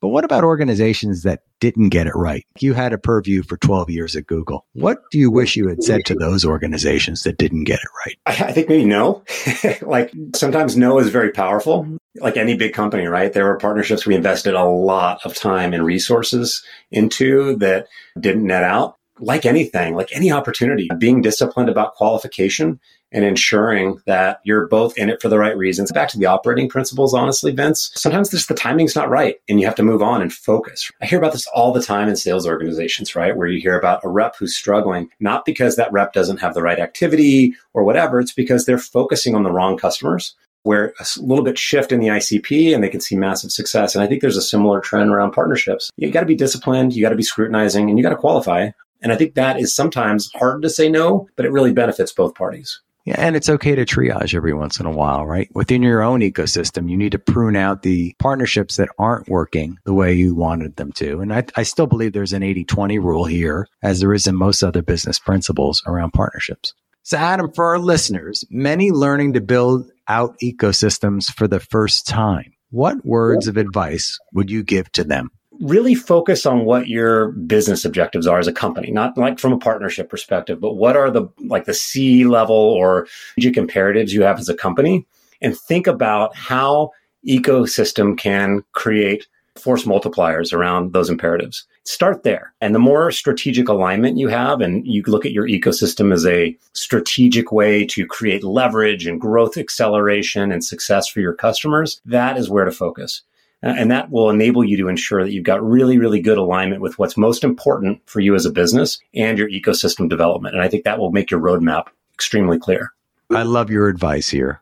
But 0.02 0.10
what 0.10 0.23
about 0.23 0.45
organizations 0.45 1.23
that 1.23 1.41
didn't 1.60 1.89
get 1.89 2.08
it 2.08 2.15
right? 2.15 2.45
You 2.60 2.73
had 2.73 2.93
a 2.93 2.97
purview 2.97 3.43
for 3.43 3.58
12 3.58 3.89
years 3.89 4.15
at 4.15 4.28
Google. 4.28 4.65
What 4.73 4.99
do 5.12 5.17
you 5.17 5.30
wish 5.30 5.58
you 5.58 5.67
had 5.67 5.84
said 5.84 6.06
to 6.06 6.15
those 6.15 6.45
organizations 6.45 7.23
that 7.23 7.38
didn't 7.38 7.65
get 7.65 7.80
it 7.80 7.89
right? 8.06 8.17
I, 8.25 8.54
think 8.54 8.69
maybe 8.69 8.86
no. 8.86 9.23
like 9.82 10.13
sometimes 10.36 10.78
no 10.78 10.99
is 10.99 11.10
very 11.10 11.32
powerful. 11.32 11.97
Like 12.15 12.38
any 12.38 12.56
big 12.56 12.73
company, 12.73 13.08
right? 13.08 13.34
There 13.34 13.45
were 13.45 13.58
partnerships 13.58 14.06
we 14.06 14.15
invested 14.15 14.54
a 14.54 14.63
lot 14.63 15.19
of 15.25 15.36
time 15.36 15.73
and 15.73 15.86
resources 15.86 16.63
into 16.91 17.58
that 17.58 17.88
didn't 18.17 18.47
net 18.47 18.63
out. 18.63 18.99
Like 19.19 19.45
anything, 19.45 19.95
like 19.95 20.10
any 20.13 20.32
opportunity, 20.32 20.89
being 20.97 21.21
disciplined 21.21 21.69
about 21.69 21.95
qualification 21.95 22.79
and 23.12 23.25
ensuring 23.25 23.99
that 24.05 24.39
you're 24.43 24.67
both 24.67 24.97
in 24.97 25.10
it 25.10 25.21
for 25.21 25.29
the 25.29 25.39
right 25.39 25.58
reasons. 25.58 25.91
Back 25.91 26.10
to 26.10 26.19
the 26.19 26.25
operating 26.25 26.69
principles, 26.69 27.13
honestly, 27.13 27.51
Vince, 27.51 27.91
sometimes 27.95 28.29
just 28.29 28.47
the 28.47 28.53
timing's 28.53 28.95
not 28.95 29.10
right 29.10 29.38
and 29.49 29.60
you 29.60 29.65
have 29.65 29.75
to 29.75 29.84
move 29.84 30.01
on 30.01 30.21
and 30.21 30.32
focus. 30.32 30.91
I 31.01 31.05
hear 31.05 31.17
about 31.17 31.32
this 31.32 31.47
all 31.47 31.71
the 31.73 31.82
time 31.82 32.08
in 32.08 32.15
sales 32.15 32.47
organizations, 32.47 33.15
right? 33.15 33.36
Where 33.36 33.47
you 33.47 33.60
hear 33.60 33.77
about 33.77 34.03
a 34.03 34.10
rep 34.10 34.36
who's 34.36 34.55
struggling, 34.55 35.10
not 35.19 35.45
because 35.45 35.75
that 35.75 35.91
rep 35.91 36.13
doesn't 36.13 36.38
have 36.38 36.53
the 36.53 36.62
right 36.62 36.79
activity 36.79 37.55
or 37.73 37.84
whatever. 37.84 38.19
It's 38.19 38.34
because 38.34 38.65
they're 38.65 38.77
focusing 38.77 39.36
on 39.36 39.43
the 39.43 39.51
wrong 39.51 39.77
customers 39.77 40.36
where 40.63 40.93
a 40.99 41.05
little 41.21 41.43
bit 41.43 41.58
shift 41.58 41.91
in 41.91 41.99
the 41.99 42.08
ICP 42.08 42.73
and 42.73 42.84
they 42.84 42.89
can 42.89 43.01
see 43.01 43.15
massive 43.15 43.51
success. 43.51 43.95
And 43.95 44.03
I 44.03 44.08
think 44.08 44.21
there's 44.21 44.38
a 44.38 44.41
similar 44.41 44.79
trend 44.82 45.10
around 45.10 45.32
partnerships. 45.32 45.89
You 45.97 46.12
got 46.12 46.19
to 46.21 46.25
be 46.25 46.36
disciplined, 46.36 46.93
you 46.93 47.01
got 47.01 47.10
to 47.10 47.15
be 47.15 47.23
scrutinizing, 47.23 47.89
and 47.89 47.97
you 47.97 48.03
got 48.03 48.10
to 48.10 48.17
qualify. 48.17 48.69
And 49.02 49.12
I 49.12 49.16
think 49.16 49.36
that 49.36 49.60
is 49.60 49.76
sometimes 49.76 50.30
hard 50.36 50.62
to 50.62 50.70
say 50.70 50.90
no, 50.90 51.28
but 51.36 51.46
it 51.46 51.52
really 51.52 51.74
benefits 51.74 52.12
both 52.12 52.36
parties. 52.36 52.82
Yeah, 53.06 53.16
and 53.18 53.36
it's 53.36 53.50
okay 53.50 53.76
to 53.76 53.86
triage 53.86 54.36
every 54.36 54.54
once 54.54 54.80
in 54.80 54.86
a 54.86 54.92
while, 54.92 55.26
right? 55.26 55.50
Within 55.56 55.82
your 55.82 56.04
own 56.04 56.20
ecosystem, 56.20 56.92
you 56.92 56.98
need 56.98 57.14
to 57.14 57.20
prune 57.20 57.56
out 57.56 57.82
the 57.82 58.14
partnerships 58.20 58.76
that 58.76 58.90
aren't 59.00 59.30
working 59.30 59.78
the 59.86 59.94
way 59.94 60.14
you 60.14 60.36
wanted 60.36 60.76
them 60.76 60.92
to. 60.94 61.20
And 61.20 61.34
I, 61.34 61.46
I 61.56 61.64
still 61.64 61.88
believe 61.88 62.14
there's 62.14 62.34
an 62.34 62.44
80 62.44 62.66
20 62.66 63.00
rule 63.00 63.26
here, 63.26 63.68
as 63.82 64.00
there 64.00 64.14
is 64.14 64.28
in 64.28 64.36
most 64.36 64.62
other 64.62 64.84
business 64.84 65.18
principles 65.18 65.82
around 65.88 66.12
partnerships. 66.12 66.74
So, 67.02 67.18
Adam, 67.18 67.52
for 67.52 67.66
our 67.66 67.80
listeners, 67.80 68.44
many 68.52 68.92
learning 68.92 69.34
to 69.34 69.42
build 69.42 69.90
out 70.08 70.36
ecosystems 70.44 71.34
for 71.34 71.48
the 71.48 71.60
first 71.60 72.06
time, 72.06 72.54
what 72.70 73.04
words 73.04 73.48
of 73.48 73.58
advice 73.58 74.20
would 74.34 74.52
you 74.52 74.62
give 74.62 74.92
to 74.92 75.04
them? 75.04 75.32
Really 75.62 75.95
focus 75.95 76.45
on 76.45 76.65
what 76.65 76.88
your 76.88 77.32
business 77.32 77.86
objectives 77.86 78.28
are 78.28 78.39
as 78.39 78.48
a 78.48 78.54
company, 78.54 78.91
not 78.91 79.17
like 79.17 79.39
from 79.39 79.54
a 79.54 79.58
partnership 79.58 80.10
perspective, 80.10 80.60
but 80.60 80.76
what 80.76 80.95
are 80.95 81.12
the 81.12 81.28
like 81.45 81.65
the 81.65 81.74
C 81.74 82.26
level 82.26 82.56
or 82.56 83.08
strategic 83.32 83.58
imperatives 83.58 84.13
you 84.13 84.24
have 84.24 84.39
as 84.39 84.50
a 84.50 84.56
company 84.56 85.06
and 85.41 85.58
think 85.58 85.88
about 85.88 86.36
how 86.36 86.91
ecosystem 87.28 88.17
can 88.17 88.63
create 88.72 89.28
force 89.60 89.84
multipliers 89.84 90.54
around 90.54 90.93
those 90.93 91.10
imperatives. 91.10 91.65
Start 91.84 92.24
there. 92.24 92.54
And 92.62 92.74
the 92.74 92.80
more 92.80 93.12
strategic 93.12 93.67
alignment 93.67 94.17
you 94.17 94.30
have, 94.30 94.62
and 94.62 94.86
you 94.88 95.04
look 95.06 95.26
at 95.26 95.34
your 95.34 95.48
ecosystem 95.48 96.13
as 96.13 96.26
a 96.26 96.58
strategic 96.74 97.52
way 97.52 97.86
to 97.88 98.06
create 98.06 98.43
leverage 98.43 99.06
and 99.06 99.19
growth 99.19 99.58
acceleration 99.58 100.52
and 100.52 100.63
success 100.63 101.08
for 101.10 101.19
your 101.19 101.34
customers, 101.34 102.00
that 102.06 102.38
is 102.38 102.50
where 102.50 102.65
to 102.65 102.72
focus. 102.72 103.22
Uh, 103.62 103.74
and 103.78 103.91
that 103.91 104.10
will 104.10 104.30
enable 104.30 104.63
you 104.63 104.78
to 104.78 104.88
ensure 104.88 105.24
that 105.24 105.32
you've 105.32 105.43
got 105.43 105.62
really, 105.62 105.98
really 105.98 106.22
good 106.22 106.38
alignment 106.38 106.82
with 106.82 106.98
what's 106.98 107.17
most 107.17 107.43
important 107.43 108.02
for 108.06 108.22
you 108.22 108.34
as 108.34 108.45
a 108.45 108.52
business 108.52 109.00
and 109.13 109.38
your 109.38 109.50
ecosystem 109.50 110.08
development. 110.08 110.56
And 110.56 110.63
I 110.63 110.69
think 110.69 110.86
that 110.86 110.98
will 110.98 111.12
make 111.12 111.30
your 111.30 111.41
roadmap 111.41 111.88
extremely 112.13 112.58
clear. 112.58 112.93
I 113.30 113.43
love 113.43 113.69
your 113.69 113.89
advice 113.89 114.30
here. 114.30 114.62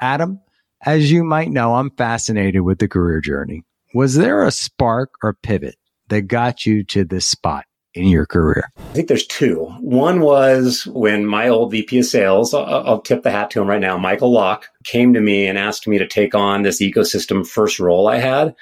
Adam, 0.00 0.40
as 0.84 1.12
you 1.12 1.24
might 1.24 1.50
know, 1.50 1.74
I'm 1.74 1.90
fascinated 1.90 2.62
with 2.62 2.78
the 2.78 2.88
career 2.88 3.20
journey. 3.20 3.64
Was 3.94 4.14
there 4.14 4.44
a 4.44 4.50
spark 4.50 5.10
or 5.22 5.34
pivot 5.34 5.76
that 6.08 6.22
got 6.22 6.64
you 6.64 6.84
to 6.84 7.04
this 7.04 7.26
spot? 7.26 7.64
In 7.94 8.06
your 8.06 8.26
career? 8.26 8.70
I 8.76 8.92
think 8.92 9.08
there's 9.08 9.26
two. 9.26 9.64
One 9.80 10.20
was 10.20 10.86
when 10.86 11.26
my 11.26 11.48
old 11.48 11.70
VP 11.70 11.98
of 11.98 12.04
sales, 12.04 12.54
I'll, 12.54 12.64
I'll 12.64 13.00
tip 13.00 13.22
the 13.22 13.30
hat 13.30 13.50
to 13.50 13.60
him 13.60 13.68
right 13.68 13.80
now, 13.80 13.96
Michael 13.98 14.32
Locke, 14.32 14.66
came 14.84 15.14
to 15.14 15.20
me 15.20 15.46
and 15.46 15.58
asked 15.58 15.86
me 15.86 15.98
to 15.98 16.06
take 16.06 16.34
on 16.34 16.62
this 16.62 16.80
ecosystem 16.80 17.46
first 17.46 17.78
role 17.78 18.08
I 18.08 18.16
had. 18.16 18.54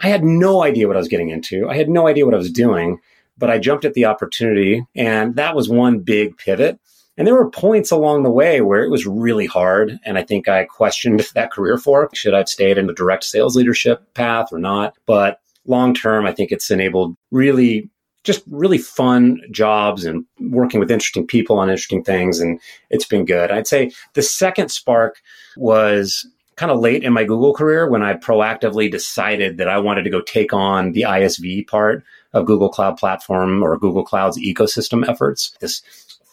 I 0.00 0.08
had 0.08 0.24
no 0.24 0.62
idea 0.62 0.86
what 0.86 0.96
I 0.96 1.00
was 1.00 1.08
getting 1.08 1.30
into. 1.30 1.68
I 1.68 1.76
had 1.76 1.88
no 1.88 2.06
idea 2.06 2.24
what 2.24 2.34
I 2.34 2.38
was 2.38 2.50
doing, 2.50 2.98
but 3.38 3.50
I 3.50 3.58
jumped 3.58 3.84
at 3.84 3.94
the 3.94 4.04
opportunity. 4.04 4.84
And 4.94 5.36
that 5.36 5.54
was 5.54 5.68
one 5.68 6.00
big 6.00 6.36
pivot. 6.36 6.78
And 7.16 7.26
there 7.26 7.34
were 7.34 7.50
points 7.50 7.92
along 7.92 8.24
the 8.24 8.30
way 8.30 8.60
where 8.60 8.82
it 8.82 8.90
was 8.90 9.06
really 9.06 9.46
hard. 9.46 9.98
And 10.04 10.18
I 10.18 10.24
think 10.24 10.48
I 10.48 10.64
questioned 10.64 11.20
that 11.34 11.52
career 11.52 11.78
fork. 11.78 12.14
Should 12.16 12.34
I 12.34 12.38
have 12.38 12.48
stayed 12.48 12.78
in 12.78 12.86
the 12.86 12.92
direct 12.92 13.24
sales 13.24 13.56
leadership 13.56 14.14
path 14.14 14.52
or 14.52 14.58
not? 14.58 14.94
But 15.06 15.38
long 15.64 15.94
term, 15.94 16.26
I 16.26 16.32
think 16.32 16.50
it's 16.50 16.70
enabled 16.70 17.16
really 17.30 17.88
just 18.24 18.42
really 18.50 18.78
fun 18.78 19.40
jobs 19.50 20.04
and 20.04 20.24
working 20.40 20.80
with 20.80 20.90
interesting 20.90 21.26
people 21.26 21.58
on 21.58 21.68
interesting 21.68 22.02
things. 22.02 22.40
And 22.40 22.58
it's 22.90 23.04
been 23.04 23.24
good. 23.24 23.50
I'd 23.50 23.66
say 23.66 23.92
the 24.14 24.22
second 24.22 24.70
spark 24.70 25.22
was 25.56 26.26
kind 26.56 26.72
of 26.72 26.80
late 26.80 27.02
in 27.02 27.12
my 27.12 27.24
Google 27.24 27.52
career 27.52 27.88
when 27.88 28.02
I 28.02 28.14
proactively 28.14 28.90
decided 28.90 29.58
that 29.58 29.68
I 29.68 29.78
wanted 29.78 30.04
to 30.04 30.10
go 30.10 30.20
take 30.20 30.52
on 30.52 30.92
the 30.92 31.02
ISV 31.02 31.66
part 31.66 32.04
of 32.32 32.46
Google 32.46 32.68
Cloud 32.68 32.96
Platform 32.96 33.62
or 33.62 33.76
Google 33.78 34.04
Cloud's 34.04 34.38
ecosystem 34.38 35.08
efforts. 35.08 35.56
This 35.60 35.82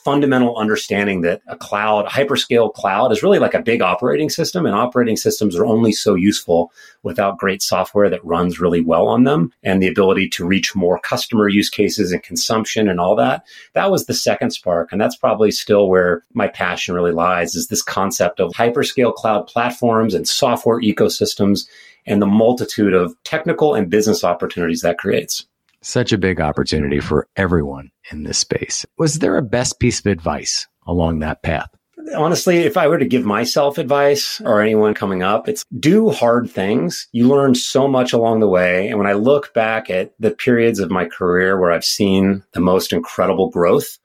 fundamental 0.03 0.57
understanding 0.57 1.21
that 1.21 1.41
a 1.47 1.55
cloud, 1.55 2.05
a 2.05 2.09
hyperscale 2.09 2.73
cloud 2.73 3.11
is 3.11 3.23
really 3.23 3.39
like 3.39 3.53
a 3.53 3.61
big 3.61 3.81
operating 3.81 4.29
system 4.29 4.65
and 4.65 4.75
operating 4.75 5.15
systems 5.15 5.55
are 5.55 5.65
only 5.65 5.91
so 5.91 6.15
useful 6.15 6.71
without 7.03 7.37
great 7.37 7.61
software 7.61 8.09
that 8.09 8.23
runs 8.25 8.59
really 8.59 8.81
well 8.81 9.07
on 9.07 9.23
them 9.23 9.51
and 9.63 9.81
the 9.81 9.87
ability 9.87 10.27
to 10.29 10.45
reach 10.45 10.75
more 10.75 10.99
customer 10.99 11.47
use 11.47 11.69
cases 11.69 12.11
and 12.11 12.23
consumption 12.23 12.87
and 12.87 12.99
all 12.99 13.15
that. 13.15 13.45
That 13.73 13.91
was 13.91 14.05
the 14.05 14.13
second 14.13 14.51
spark. 14.51 14.91
And 14.91 14.99
that's 14.99 15.15
probably 15.15 15.51
still 15.51 15.87
where 15.87 16.23
my 16.33 16.47
passion 16.47 16.95
really 16.95 17.11
lies 17.11 17.55
is 17.55 17.67
this 17.67 17.83
concept 17.83 18.39
of 18.39 18.53
hyperscale 18.53 19.13
cloud 19.13 19.47
platforms 19.47 20.13
and 20.13 20.27
software 20.27 20.81
ecosystems 20.81 21.67
and 22.05 22.21
the 22.21 22.27
multitude 22.27 22.93
of 22.93 23.15
technical 23.23 23.75
and 23.75 23.89
business 23.89 24.23
opportunities 24.23 24.81
that 24.81 24.97
creates. 24.97 25.45
Such 25.83 26.11
a 26.11 26.17
big 26.17 26.39
opportunity 26.39 26.99
for 26.99 27.27
everyone 27.35 27.89
in 28.11 28.23
this 28.23 28.37
space. 28.37 28.85
Was 28.97 29.19
there 29.19 29.37
a 29.37 29.41
best 29.41 29.79
piece 29.79 29.99
of 29.99 30.05
advice 30.05 30.67
along 30.85 31.19
that 31.19 31.41
path? 31.41 31.69
Honestly, 32.15 32.57
if 32.59 32.77
I 32.77 32.87
were 32.87 32.97
to 32.97 33.05
give 33.05 33.25
myself 33.25 33.77
advice 33.77 34.41
or 34.41 34.61
anyone 34.61 34.93
coming 34.93 35.23
up, 35.23 35.47
it's 35.47 35.65
do 35.79 36.09
hard 36.09 36.49
things. 36.49 37.07
You 37.11 37.27
learn 37.27 37.55
so 37.55 37.87
much 37.87 38.13
along 38.13 38.39
the 38.39 38.47
way. 38.47 38.89
And 38.89 38.97
when 38.97 39.07
I 39.07 39.13
look 39.13 39.53
back 39.53 39.89
at 39.89 40.13
the 40.19 40.31
periods 40.31 40.79
of 40.79 40.91
my 40.91 41.05
career 41.05 41.59
where 41.59 41.71
I've 41.71 41.85
seen 41.85 42.43
the 42.53 42.59
most 42.59 42.91
incredible 42.93 43.49
growth, 43.49 43.97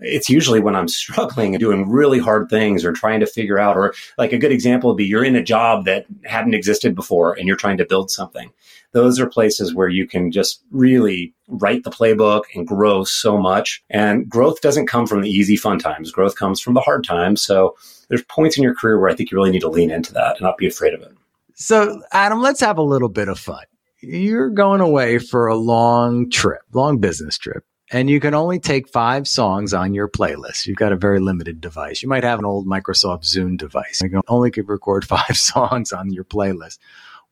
it's 0.00 0.28
usually 0.28 0.60
when 0.60 0.76
I'm 0.76 0.88
struggling 0.98 1.54
and 1.54 1.60
doing 1.60 1.88
really 1.88 2.18
hard 2.18 2.48
things 2.48 2.84
or 2.84 2.92
trying 2.92 3.20
to 3.20 3.26
figure 3.26 3.58
out, 3.58 3.76
or 3.76 3.94
like 4.16 4.32
a 4.32 4.38
good 4.38 4.52
example 4.52 4.90
would 4.90 4.96
be 4.96 5.04
you're 5.04 5.24
in 5.24 5.36
a 5.36 5.42
job 5.42 5.84
that 5.84 6.06
hadn't 6.24 6.54
existed 6.54 6.94
before 6.94 7.34
and 7.34 7.46
you're 7.46 7.56
trying 7.56 7.78
to 7.78 7.86
build 7.86 8.10
something. 8.10 8.50
Those 8.92 9.20
are 9.20 9.28
places 9.28 9.74
where 9.74 9.88
you 9.88 10.06
can 10.06 10.32
just 10.32 10.62
really 10.70 11.34
write 11.46 11.84
the 11.84 11.90
playbook 11.90 12.42
and 12.54 12.66
grow 12.66 13.04
so 13.04 13.36
much. 13.36 13.82
And 13.90 14.28
growth 14.28 14.60
doesn't 14.60 14.86
come 14.86 15.06
from 15.06 15.20
the 15.20 15.30
easy 15.30 15.56
fun 15.56 15.78
times. 15.78 16.10
Growth 16.10 16.36
comes 16.36 16.60
from 16.60 16.74
the 16.74 16.80
hard 16.80 17.04
times. 17.04 17.42
So 17.42 17.76
there's 18.08 18.22
points 18.24 18.56
in 18.56 18.62
your 18.62 18.74
career 18.74 18.98
where 18.98 19.10
I 19.10 19.14
think 19.14 19.30
you 19.30 19.36
really 19.36 19.50
need 19.50 19.60
to 19.60 19.68
lean 19.68 19.90
into 19.90 20.12
that 20.14 20.36
and 20.36 20.42
not 20.42 20.56
be 20.56 20.66
afraid 20.66 20.94
of 20.94 21.02
it. 21.02 21.12
So 21.54 22.02
Adam, 22.12 22.40
let's 22.40 22.60
have 22.60 22.78
a 22.78 22.82
little 22.82 23.08
bit 23.08 23.28
of 23.28 23.38
fun. 23.38 23.64
You're 24.00 24.50
going 24.50 24.80
away 24.80 25.18
for 25.18 25.48
a 25.48 25.56
long 25.56 26.30
trip, 26.30 26.62
long 26.72 26.98
business 26.98 27.36
trip 27.36 27.64
and 27.90 28.10
you 28.10 28.20
can 28.20 28.34
only 28.34 28.58
take 28.58 28.88
five 28.88 29.26
songs 29.26 29.72
on 29.72 29.94
your 29.94 30.08
playlist. 30.08 30.66
You've 30.66 30.76
got 30.76 30.92
a 30.92 30.96
very 30.96 31.20
limited 31.20 31.60
device. 31.60 32.02
You 32.02 32.08
might 32.08 32.24
have 32.24 32.38
an 32.38 32.44
old 32.44 32.66
Microsoft 32.66 33.24
Zune 33.24 33.56
device. 33.56 34.02
You 34.02 34.20
only 34.28 34.50
could 34.50 34.68
record 34.68 35.04
five 35.08 35.36
songs 35.36 35.92
on 35.92 36.12
your 36.12 36.24
playlist. 36.24 36.78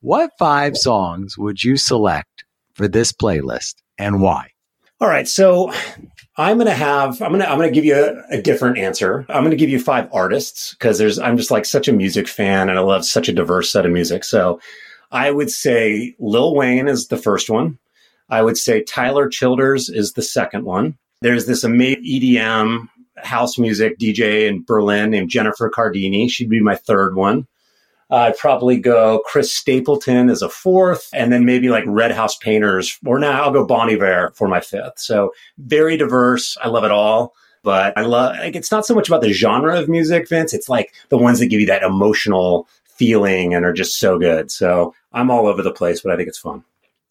What 0.01 0.33
five 0.39 0.77
songs 0.77 1.37
would 1.37 1.63
you 1.63 1.77
select 1.77 2.45
for 2.75 2.89
this 2.89 3.13
playlist 3.13 3.77
and 3.99 4.21
why? 4.21 4.51
All 4.99 5.09
right. 5.09 5.29
So 5.29 5.73
I'm 6.39 6.57
going 6.57 6.69
to 6.69 6.75
have, 6.75 7.21
I'm 7.21 7.31
going 7.31 7.43
to, 7.43 7.51
I'm 7.51 7.59
going 7.59 7.69
to 7.69 7.75
give 7.75 7.85
you 7.85 7.97
a, 7.97 8.37
a 8.39 8.41
different 8.43 8.79
answer. 8.79 9.27
I'm 9.29 9.43
going 9.43 9.51
to 9.51 9.57
give 9.57 9.69
you 9.69 9.79
five 9.79 10.09
artists 10.11 10.75
because 10.75 10.97
there's, 10.97 11.19
I'm 11.19 11.37
just 11.37 11.51
like 11.51 11.67
such 11.67 11.87
a 11.87 11.93
music 11.93 12.29
fan 12.29 12.71
and 12.71 12.79
I 12.79 12.83
love 12.83 13.05
such 13.05 13.29
a 13.29 13.33
diverse 13.33 13.71
set 13.71 13.85
of 13.85 13.93
music. 13.93 14.25
So 14.25 14.59
I 15.11 15.31
would 15.31 15.51
say 15.51 16.15
Lil 16.19 16.55
Wayne 16.55 16.89
is 16.89 17.09
the 17.09 17.19
first 17.19 17.51
one. 17.51 17.79
I 18.29 18.43
would 18.43 18.57
say 18.57 18.83
Tyler 18.83 19.29
Childers 19.29 19.89
is 19.89 20.13
the 20.13 20.23
second 20.23 20.65
one. 20.65 20.97
There's 21.23 21.47
this 21.47 21.65
amazing 21.65 22.05
EDM 22.05 22.89
house 23.19 23.59
music 23.59 23.99
DJ 23.99 24.49
in 24.49 24.63
Berlin 24.65 25.11
named 25.11 25.31
Jennifer 25.31 25.71
Cardini. 25.71 26.29
She'd 26.29 26.51
be 26.51 26.61
my 26.61 26.77
third 26.77 27.17
one. 27.17 27.47
I'd 28.11 28.37
probably 28.37 28.79
go 28.79 29.21
Chris 29.27 29.53
Stapleton 29.53 30.31
as 30.31 30.43
a 30.43 30.49
fourth, 30.49 31.09
and 31.13 31.33
then 31.33 31.45
maybe 31.45 31.71
like 31.71 31.85
Red 31.87 32.13
House 32.13 32.37
Painters, 32.37 32.99
or 33.05 33.19
now 33.19 33.43
I'll 33.43 33.53
go 33.53 33.67
Bon 33.67 33.91
Iver 33.91 34.33
for 34.37 34.47
my 34.47 34.61
fifth. 34.61 34.99
So 34.99 35.33
very 35.59 35.97
diverse. 35.97 36.57
I 36.63 36.69
love 36.69 36.85
it 36.85 36.93
all. 36.93 37.35
But 37.65 37.99
I 37.99 38.03
love 38.03 38.37
like 38.37 38.55
it's 38.55 38.71
not 38.71 38.87
so 38.87 38.95
much 38.95 39.09
about 39.09 39.23
the 39.23 39.33
genre 39.33 39.77
of 39.77 39.89
music, 39.89 40.29
Vince. 40.29 40.55
It's 40.55 40.69
like 40.69 40.95
the 41.09 41.19
ones 41.19 41.41
that 41.41 41.47
give 41.47 41.59
you 41.59 41.67
that 41.67 41.83
emotional 41.83 42.69
feeling 42.85 43.55
and 43.55 43.65
are 43.65 43.73
just 43.73 43.99
so 43.99 44.21
good. 44.21 44.53
So 44.53 44.95
I'm 45.13 45.33
all 45.33 45.49
over 45.49 45.63
the 45.63 45.73
place, 45.73 46.01
but 46.01 46.13
I 46.13 46.17
think 46.17 46.29
it's 46.29 46.39
fun. 46.39 46.63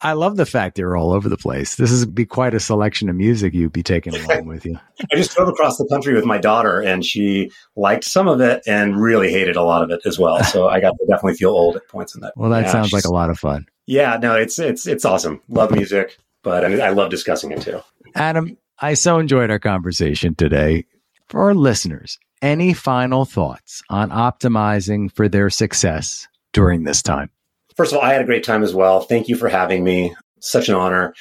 I 0.02 0.14
love 0.14 0.36
the 0.36 0.46
fact 0.46 0.76
they're 0.76 0.98
all 0.98 1.14
over 1.14 1.30
the 1.30 1.38
place. 1.38 1.76
This 1.76 1.92
is 1.92 2.06
be 2.06 2.26
quite 2.26 2.54
a 2.54 2.60
selection 2.60 3.10
of 3.10 3.16
music 3.16 3.54
you'd 3.54 3.72
be 3.72 3.82
taking 3.82 4.16
along 4.16 4.46
with 4.46 4.66
you. 4.66 4.78
I 5.14 5.16
just 5.16 5.36
drove 5.36 5.48
across 5.48 5.78
the 5.78 5.88
country 5.88 6.14
with 6.14 6.26
my 6.26 6.38
daughter, 6.38 6.82
and 6.82 7.04
she 7.04 7.52
liked 7.76 8.04
some 8.04 8.28
of 8.28 8.42
it 8.42 8.62
and 8.68 9.02
really 9.02 9.32
hated 9.32 9.56
a 9.56 9.64
lot 9.64 9.84
of 9.84 9.90
it 9.92 10.02
as 10.06 10.20
well. 10.20 10.44
So 10.44 10.68
I 10.68 10.82
got 10.82 10.92
to 10.92 11.06
definitely 11.08 11.36
feel 11.36 11.52
old 11.52 11.78
at 11.78 11.88
points 11.88 12.14
in 12.14 12.22
that. 12.22 12.34
Well, 12.36 12.50
that 12.50 12.66
yeah, 12.66 12.72
sounds 12.72 12.92
like 12.92 13.06
a 13.06 13.14
lot 13.14 13.30
of 13.30 13.40
fun. 13.40 13.68
Yeah, 13.88 14.18
no, 14.22 14.36
it's 14.36 14.60
it's 14.60 14.86
it's 14.86 15.06
awesome. 15.06 15.42
Love 15.48 15.72
music, 15.72 16.18
but 16.44 16.66
I, 16.66 16.68
mean, 16.68 16.82
I 16.82 16.90
love 16.90 17.10
discussing 17.10 17.52
it 17.52 17.62
too. 17.62 17.82
Adam, 18.16 18.58
I 18.80 18.96
so 18.96 19.20
enjoyed 19.20 19.50
our 19.50 19.60
conversation 19.60 20.36
today. 20.36 20.86
For 21.28 21.42
our 21.42 21.56
listeners, 21.56 22.20
any 22.42 22.74
final 22.74 23.26
thoughts 23.26 23.82
on 23.90 24.10
optimizing 24.10 25.12
for 25.12 25.28
their 25.28 25.50
success 25.50 26.28
during 26.54 26.84
this 26.84 27.02
time? 27.02 27.30
First 27.76 27.92
of 27.92 27.98
all, 27.98 28.04
I 28.04 28.14
had 28.14 28.22
a 28.22 28.26
great 28.26 28.44
time 28.44 28.64
as 28.64 28.74
well. 28.74 29.02
Thank 29.02 29.28
you 29.28 29.36
for 29.36 29.50
having 29.50 29.84
me. 29.84 30.16
Such 30.40 30.70
an 30.70 30.76
honor. 30.76 31.14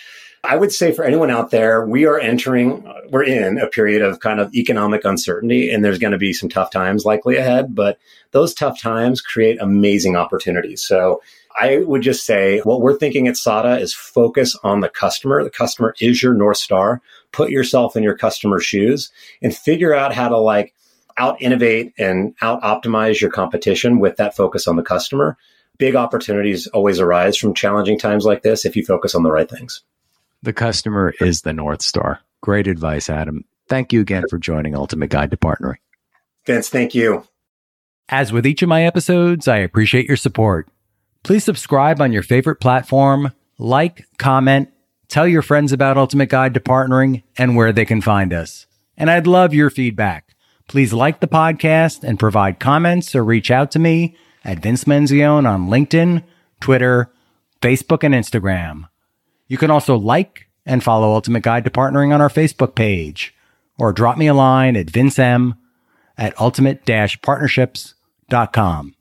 I 0.44 0.56
would 0.56 0.72
say 0.72 0.92
for 0.92 1.04
anyone 1.04 1.30
out 1.30 1.50
there, 1.50 1.86
we 1.86 2.04
are 2.04 2.18
entering, 2.18 2.86
we're 3.10 3.24
in 3.24 3.58
a 3.58 3.66
period 3.66 4.02
of 4.02 4.20
kind 4.20 4.40
of 4.40 4.54
economic 4.54 5.04
uncertainty, 5.04 5.70
and 5.70 5.82
there's 5.82 5.98
going 5.98 6.12
to 6.12 6.18
be 6.18 6.34
some 6.34 6.50
tough 6.50 6.70
times 6.70 7.06
likely 7.06 7.36
ahead, 7.36 7.74
but 7.74 7.98
those 8.32 8.52
tough 8.52 8.78
times 8.78 9.22
create 9.22 9.58
amazing 9.60 10.16
opportunities. 10.16 10.84
So 10.84 11.22
I 11.58 11.78
would 11.78 12.02
just 12.02 12.26
say 12.26 12.60
what 12.60 12.82
we're 12.82 12.98
thinking 12.98 13.26
at 13.26 13.38
SADA 13.38 13.78
is 13.78 13.94
focus 13.94 14.56
on 14.62 14.80
the 14.80 14.90
customer. 14.90 15.42
The 15.42 15.50
customer 15.50 15.94
is 15.98 16.22
your 16.22 16.34
North 16.34 16.58
Star. 16.58 17.00
Put 17.32 17.50
yourself 17.50 17.96
in 17.96 18.02
your 18.02 18.16
customer's 18.16 18.64
shoes 18.64 19.10
and 19.42 19.56
figure 19.56 19.94
out 19.94 20.12
how 20.12 20.28
to 20.28 20.36
like 20.36 20.74
out 21.16 21.40
innovate 21.40 21.94
and 21.96 22.34
out 22.42 22.60
optimize 22.62 23.20
your 23.20 23.30
competition 23.30 23.98
with 23.98 24.16
that 24.16 24.36
focus 24.36 24.68
on 24.68 24.76
the 24.76 24.82
customer. 24.82 25.38
Big 25.78 25.96
opportunities 25.96 26.66
always 26.68 27.00
arise 27.00 27.36
from 27.36 27.54
challenging 27.54 27.98
times 27.98 28.24
like 28.24 28.42
this 28.42 28.64
if 28.64 28.76
you 28.76 28.84
focus 28.84 29.14
on 29.14 29.22
the 29.22 29.32
right 29.32 29.50
things. 29.50 29.82
The 30.42 30.52
customer 30.52 31.14
is 31.20 31.42
the 31.42 31.52
North 31.52 31.82
Star. 31.82 32.20
Great 32.40 32.66
advice, 32.66 33.08
Adam. 33.08 33.44
Thank 33.68 33.92
you 33.92 34.00
again 34.00 34.24
for 34.28 34.38
joining 34.38 34.74
Ultimate 34.74 35.10
Guide 35.10 35.30
to 35.30 35.36
Partnering. 35.36 35.78
Vince, 36.46 36.68
thank 36.68 36.94
you. 36.94 37.24
As 38.08 38.32
with 38.32 38.46
each 38.46 38.62
of 38.62 38.68
my 38.68 38.84
episodes, 38.84 39.48
I 39.48 39.56
appreciate 39.58 40.06
your 40.06 40.18
support. 40.18 40.68
Please 41.22 41.42
subscribe 41.42 42.02
on 42.02 42.12
your 42.12 42.22
favorite 42.22 42.60
platform, 42.60 43.32
like, 43.58 44.06
comment, 44.18 44.68
tell 45.08 45.26
your 45.26 45.40
friends 45.40 45.72
about 45.72 45.96
Ultimate 45.96 46.28
Guide 46.28 46.52
to 46.54 46.60
Partnering 46.60 47.22
and 47.38 47.56
where 47.56 47.72
they 47.72 47.86
can 47.86 48.02
find 48.02 48.34
us. 48.34 48.66
And 48.96 49.10
I'd 49.10 49.26
love 49.26 49.54
your 49.54 49.70
feedback. 49.70 50.36
Please 50.68 50.92
like 50.92 51.20
the 51.20 51.26
podcast 51.26 52.04
and 52.04 52.18
provide 52.18 52.60
comments 52.60 53.14
or 53.14 53.24
reach 53.24 53.50
out 53.50 53.70
to 53.70 53.78
me 53.78 54.16
at 54.44 54.60
Vince 54.60 54.84
Menzione 54.84 55.48
on 55.48 55.68
LinkedIn, 55.68 56.22
Twitter, 56.60 57.10
Facebook, 57.60 58.04
and 58.04 58.14
Instagram. 58.14 58.88
You 59.48 59.58
can 59.58 59.70
also 59.70 59.96
like 59.96 60.46
and 60.66 60.82
follow 60.82 61.12
Ultimate 61.12 61.42
Guide 61.42 61.64
to 61.64 61.70
Partnering 61.70 62.14
on 62.14 62.20
our 62.20 62.28
Facebook 62.28 62.74
page 62.74 63.34
or 63.78 63.92
drop 63.92 64.16
me 64.16 64.26
a 64.26 64.34
line 64.34 64.76
at 64.76 64.86
vincem 64.86 65.56
at 66.16 66.40
ultimate-partnerships.com. 66.40 68.94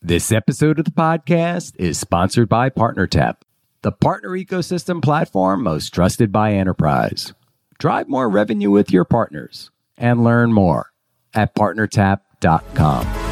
This 0.00 0.32
episode 0.32 0.78
of 0.80 0.84
the 0.84 0.90
podcast 0.90 1.74
is 1.76 1.98
sponsored 1.98 2.48
by 2.48 2.70
PartnerTap, 2.70 3.36
the 3.82 3.92
partner 3.92 4.30
ecosystem 4.30 5.02
platform 5.02 5.62
most 5.62 5.94
trusted 5.94 6.32
by 6.32 6.54
enterprise. 6.54 7.34
Drive 7.78 8.08
more 8.08 8.28
revenue 8.28 8.70
with 8.70 8.90
your 8.90 9.04
partners 9.04 9.70
and 9.96 10.24
learn 10.24 10.52
more 10.52 10.90
at 11.34 11.54
partnertap.com. 11.54 13.31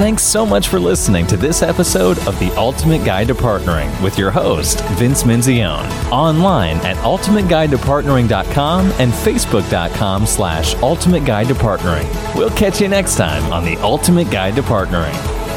Thanks 0.00 0.22
so 0.22 0.46
much 0.46 0.68
for 0.68 0.80
listening 0.80 1.26
to 1.26 1.36
this 1.36 1.60
episode 1.60 2.18
of 2.26 2.38
The 2.38 2.50
Ultimate 2.56 3.04
Guide 3.04 3.28
to 3.28 3.34
Partnering 3.34 4.02
with 4.02 4.16
your 4.16 4.30
host, 4.30 4.80
Vince 4.92 5.24
Menzione. 5.24 5.86
Online 6.10 6.78
at 6.78 6.96
ultimateguidetopartnering.com 6.96 8.92
and 8.92 9.12
facebook.com 9.12 10.24
slash 10.24 10.74
ultimate 10.76 11.26
guide 11.26 11.48
to 11.48 11.54
partnering. 11.54 12.08
We'll 12.34 12.48
catch 12.48 12.80
you 12.80 12.88
next 12.88 13.16
time 13.16 13.52
on 13.52 13.62
The 13.62 13.76
Ultimate 13.82 14.30
Guide 14.30 14.56
to 14.56 14.62
Partnering. 14.62 15.49